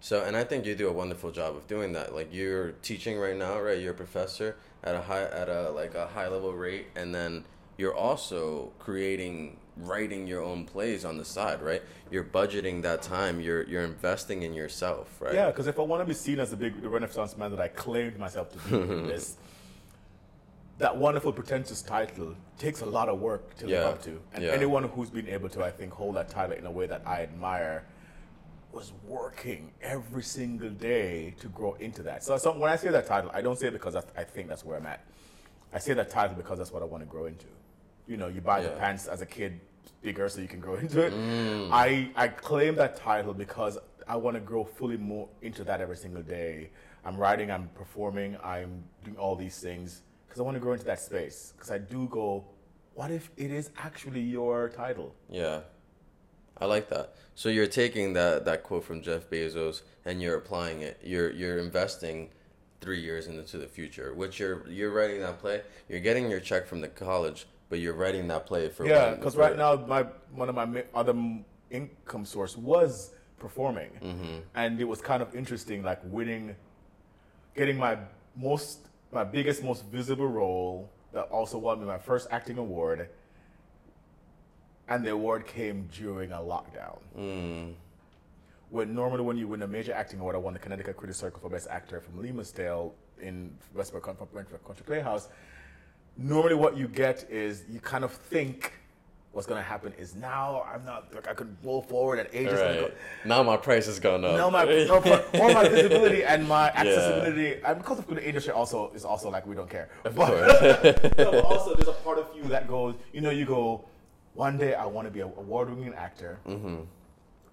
[0.00, 2.14] So, and I think you do a wonderful job of doing that.
[2.14, 3.78] Like, you're teaching right now, right?
[3.78, 7.44] You're a professor at a high, at a like a high level rate, and then
[7.78, 11.82] you're also creating, writing your own plays on the side, right?
[12.10, 13.40] You're budgeting that time.
[13.40, 15.34] You're you're investing in yourself, right?
[15.34, 17.68] Yeah, because if I want to be seen as the big Renaissance man that I
[17.68, 19.36] claimed myself to be this,
[20.78, 24.20] that wonderful pretentious title takes a lot of work to Yeah, live up to.
[24.32, 24.50] And yeah.
[24.50, 27.22] anyone who's been able to, I think, hold that title in a way that I
[27.22, 27.84] admire
[28.72, 32.24] was working every single day to grow into that.
[32.24, 34.48] So, so when I say that title, I don't say it because I, I think
[34.48, 35.04] that's where I'm at.
[35.72, 37.46] I say that title because that's what I want to grow into.
[38.08, 39.60] You know, you buy the pants as a kid
[40.02, 41.12] bigger so you can grow into it.
[41.12, 41.70] Mm.
[41.70, 45.96] I, I claim that title because I want to grow fully more into that every
[45.96, 46.70] single day.
[47.04, 50.02] I'm writing, I'm performing, I'm doing all these things
[50.34, 51.52] because I want to grow into that space.
[51.56, 52.44] Because I do go,
[52.94, 55.14] what if it is actually your title?
[55.30, 55.60] Yeah.
[56.58, 57.14] I like that.
[57.36, 60.98] So you're taking that, that quote from Jeff Bezos and you're applying it.
[61.04, 62.30] You're you're investing
[62.80, 64.12] three years into the future.
[64.12, 65.62] Which you're you're writing that play.
[65.88, 69.36] You're getting your check from the college, but you're writing that play for Yeah, because
[69.36, 71.14] right now my one of my other
[71.70, 74.36] income source was performing, Mm-hmm.
[74.56, 76.54] and it was kind of interesting, like winning,
[77.54, 77.98] getting my
[78.36, 78.78] most
[79.14, 83.08] my biggest, most visible role that also won me my first acting award,
[84.88, 86.98] and the award came during a lockdown.
[87.16, 87.74] Mm,
[88.70, 91.40] When normally when you win a major acting award, I won the Connecticut Critics Circle
[91.40, 95.28] for Best Actor from Lemusdale in Westport Country Playhouse.
[96.16, 98.72] Normally, what you get is you kind of think
[99.34, 102.48] what's going to happen is now I'm not like I could roll forward and age
[102.48, 102.90] is going to go.
[103.24, 104.36] Now my price has gone up.
[104.36, 105.00] No, my no,
[105.52, 109.54] my visibility and my accessibility, and because of the industry also is also like we
[109.54, 109.88] don't care.
[110.04, 110.30] Of But,
[111.18, 113.84] no, but also there's a part of you that goes, you know, you go,
[114.34, 116.76] one day I want to be an award-winning actor, Mm-hmm.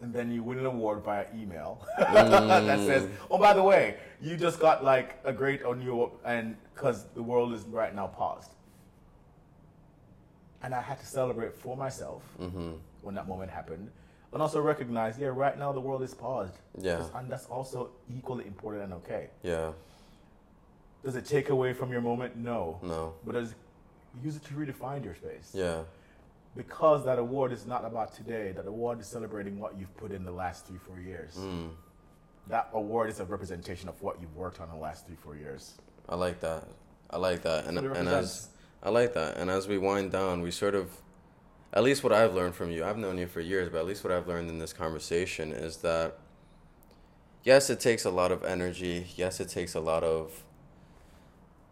[0.01, 2.65] and then you win an award via email Mm.
[2.67, 6.55] that says, oh, by the way, you just got like a great on your and
[6.73, 8.51] because the world is right now paused.
[10.63, 12.71] And I had to celebrate for myself Mm-hmm.
[13.01, 13.89] when that moment happened,
[14.33, 16.53] and also recognize, yeah, right now the world is paused.
[16.79, 17.03] Yeah.
[17.15, 19.29] and that's also equally important and okay.
[19.43, 19.71] yeah.
[21.03, 22.35] Does it take away from your moment?
[22.35, 22.79] No.
[22.83, 23.13] No.
[23.25, 23.55] But does
[24.23, 25.49] use it to redefine your space?
[25.51, 25.81] Yeah.
[26.55, 28.51] Because that award is not about today.
[28.51, 31.35] That award is celebrating what you've put in the last three, four years.
[31.37, 31.69] Mm.
[32.49, 35.73] That award is a representation of what you've worked on the last three, four years.
[36.07, 36.67] I like that.
[37.09, 37.65] I like that.
[37.65, 38.49] And and as.
[38.83, 39.37] I like that.
[39.37, 40.89] And as we wind down, we sort of,
[41.73, 44.03] at least what I've learned from you, I've known you for years, but at least
[44.03, 46.17] what I've learned in this conversation is that,
[47.43, 49.07] yes, it takes a lot of energy.
[49.15, 50.43] Yes, it takes a lot of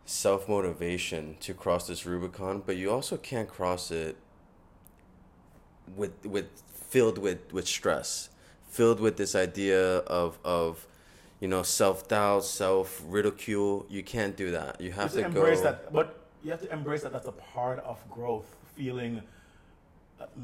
[0.06, 4.18] self motivation to cross this Rubicon, but you also can't cross it
[5.96, 8.30] with with filled with with stress,
[8.70, 10.88] filled with this idea of of
[11.40, 13.86] you know self doubt, self ridicule.
[13.90, 14.82] You can't do that.
[14.82, 15.64] You have You to embrace go.
[15.66, 17.12] that, but you have to embrace that.
[17.14, 18.46] That's a part of growth.
[18.76, 19.22] Feeling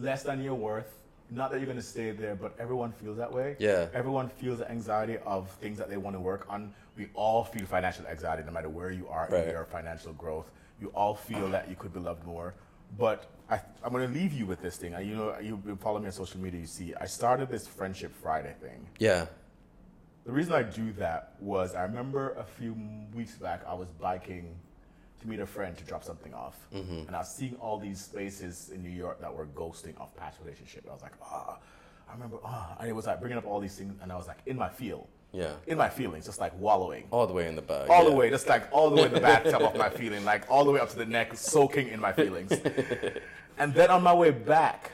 [0.01, 0.91] less than your worth.
[1.31, 3.55] Not that you're going to stay there, but everyone feels that way.
[3.59, 3.87] Yeah.
[3.93, 6.71] Everyone feels the anxiety of things that they want to work on.
[6.97, 9.45] We all feel financial anxiety, no matter where you are Right.
[9.45, 10.51] in your financial growth.
[10.79, 12.53] You all feel that you could be loved more.
[12.97, 14.93] But I, I'm going to leave you with this thing.
[14.93, 16.59] And You know, you've been following me on social media.
[16.61, 18.85] You see, I started this Friendship Friday thing.
[18.99, 19.25] Yeah.
[20.25, 22.75] The reason I do that was I remember a few
[23.15, 24.55] weeks back I was biking
[25.25, 27.07] to meet a friend to drop something off, Mm-hmm.
[27.07, 30.39] and I was seeing all these spaces in New York that were ghosting of past
[30.43, 30.81] relationship.
[30.83, 31.57] And I was like, ah,
[32.09, 34.27] I remember, ah, and it was like bringing up all these things, and I was
[34.27, 35.53] like in my feel, Yeah.
[35.67, 37.05] in my feelings, just like wallowing.
[37.11, 37.89] All the way in the bag.
[37.89, 38.09] All yeah.
[38.09, 40.63] the way, just like all the way in the bathtub of my feeling, like all
[40.63, 42.51] the way up to the neck, soaking in my feelings.
[43.57, 44.91] and then on my way back,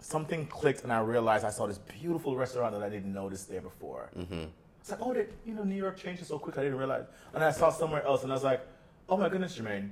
[0.00, 3.60] something clicked, and I realized I saw this beautiful restaurant that I didn't notice there
[3.60, 4.10] before.
[4.16, 4.44] Mm-hmm.
[4.80, 6.58] It's like, oh, they, you know, New York changes so quick.
[6.58, 7.04] I didn't realize.
[7.32, 8.60] And I saw somewhere else, and I was like,
[9.08, 9.90] oh my goodness, Jermaine,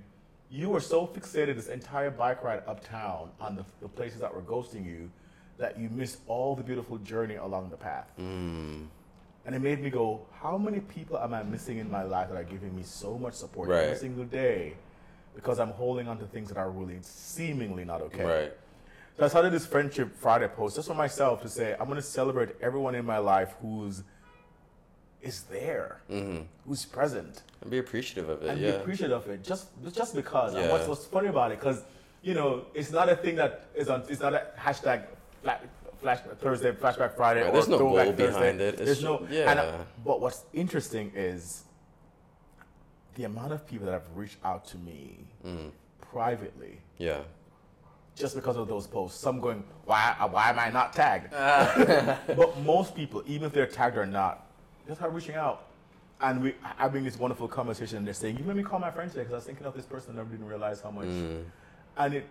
[0.50, 4.42] you were so fixated this entire bike ride uptown on the, the places that were
[4.42, 5.10] ghosting you
[5.58, 8.10] that you missed all the beautiful journey along the path.
[8.20, 8.86] Mm.
[9.44, 12.36] And it made me go, how many people am I missing in my life that
[12.36, 13.84] are giving me so much support Right.
[13.84, 14.74] every single day
[15.34, 18.24] because I'm holding on to things that are really seemingly not okay?
[18.24, 18.52] Right.
[19.18, 22.02] So I started this Friendship Friday post just for myself to say, I'm going to
[22.02, 24.02] celebrate everyone in my life who's
[25.22, 26.42] is there, Mm-hmm.
[26.66, 28.48] who's present, And be appreciative of it.
[28.50, 28.72] and yeah.
[28.72, 29.42] be appreciative of it.
[29.44, 30.54] Just just because.
[30.54, 30.72] And Yeah.
[30.72, 31.82] what's, what's funny about it, because
[32.22, 34.02] you know, it's not a thing that is on.
[34.08, 35.04] It's not a hashtag
[35.42, 35.60] flash,
[36.00, 38.26] flash Thursday, flashback Friday, Right, or there's no goal Thursday.
[38.26, 38.74] behind it.
[38.74, 39.26] It's There's no.
[39.30, 39.50] yeah.
[39.50, 41.64] And I- but what's interesting is
[43.14, 45.70] the amount of people that have reached out to me Mm.
[46.00, 47.18] privately yeah.
[48.16, 49.18] just because of those posts.
[49.20, 51.32] Some going, why, why am I not tagged?
[51.34, 52.18] Ah.
[52.28, 54.46] but most people, even if they're tagged or not,
[54.86, 55.68] just start reaching out.
[56.20, 59.10] And we having this wonderful conversation, and they're saying, "You made me call my friend
[59.10, 61.44] today because I was thinking of this person and I didn't realize how much." Mm.
[61.96, 62.26] And it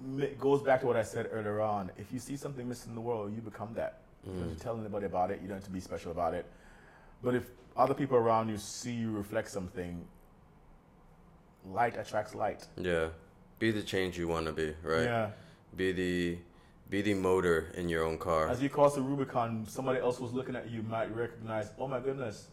[0.00, 1.90] ma- goes back to what I said earlier on.
[1.96, 3.98] If you see something missing in the world, you become that.
[4.24, 5.40] You don't have to tell anybody about it.
[5.42, 6.46] You don't have to be special about it.
[7.22, 10.04] But if other people around you see you reflect something,
[11.66, 12.68] light attracts light.
[12.76, 13.08] Yeah.
[13.58, 15.04] Be the change you want to be, right?
[15.04, 15.30] Yeah.
[15.76, 16.38] Be the
[16.92, 18.48] be the motor in your own car.
[18.48, 21.98] As you cross the Rubicon, somebody else was looking at you might recognize, oh my
[21.98, 22.48] goodness,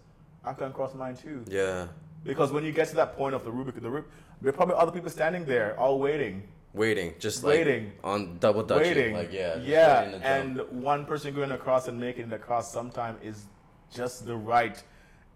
[0.45, 1.43] I can cross mine too.
[1.47, 1.87] yeah.
[2.23, 4.05] Because when you get to that point of the Rubicon, the Rub-
[4.41, 7.91] there are probably other people standing there, all waiting, Waiting, just like Waiting.
[8.03, 9.13] on double dutching, waiting.
[9.15, 10.01] like yeah, yeah.
[10.21, 13.45] And one person going across and making it across sometime is
[13.93, 14.81] just the right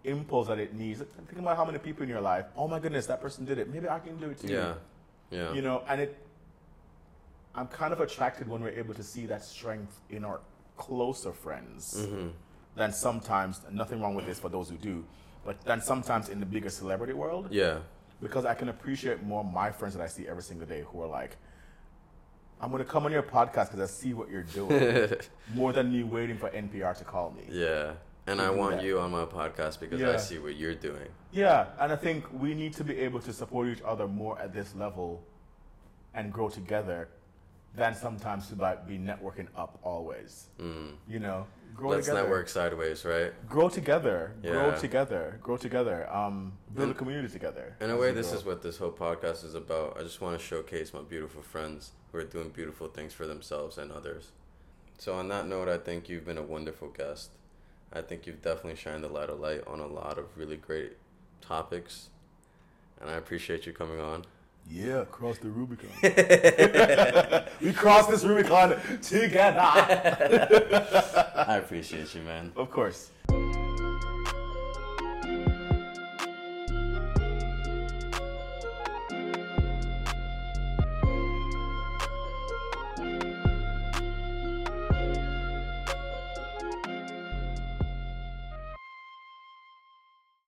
[0.04, 1.00] impulse that it needs.
[1.28, 2.46] Think about how many people in your life.
[2.56, 3.68] Oh my goodness, that person did it.
[3.74, 4.52] Maybe I can do it too.
[4.52, 4.74] yeah,
[5.30, 6.23] yeah, You know, and it.
[7.54, 10.40] I'm kind of attracted when we're able to see that strength in our
[10.76, 11.94] closer friends.
[11.98, 12.28] mm-hmm.
[12.76, 15.04] than sometimes nothing wrong with this for those who do
[15.46, 17.78] but then sometimes in the bigger celebrity world yeah,
[18.20, 21.06] because i can appreciate more my friends that i see every single day who are
[21.06, 21.36] like
[22.60, 25.12] i'm going to come on your podcast because i see what you're doing
[25.54, 27.92] more than me waiting for npr to call me yeah.
[28.26, 28.84] And I want that.
[28.86, 30.12] you on my podcast because Yeah.
[30.12, 31.08] I see what you're doing.
[31.30, 34.50] yeah and i think we need to be able to support each other more at
[34.58, 35.22] this level
[36.14, 37.08] and grow together
[37.76, 40.92] than sometimes to like be networking up always Mm.
[41.08, 43.32] you know grow Let's together network sideways, right?
[43.48, 44.52] grow together yeah.
[44.52, 48.38] grow together grow together um build a community together In a way, this grow.
[48.38, 49.96] is what this whole podcast is about.
[49.98, 53.76] I just want to showcase my beautiful friends who are doing beautiful things for themselves
[53.78, 54.30] and others.
[54.98, 57.30] So, on that note, I think you've been a wonderful guest.
[57.92, 60.92] I think you've definitely shined a lot of light on a lot of really great
[61.40, 62.08] topics.
[63.00, 64.24] And I appreciate you coming on.
[64.68, 65.90] Yeah, cross the Rubicon.
[67.60, 69.60] we crossed this Rubicon together.
[71.36, 72.52] I appreciate you, man.
[72.56, 73.10] of course.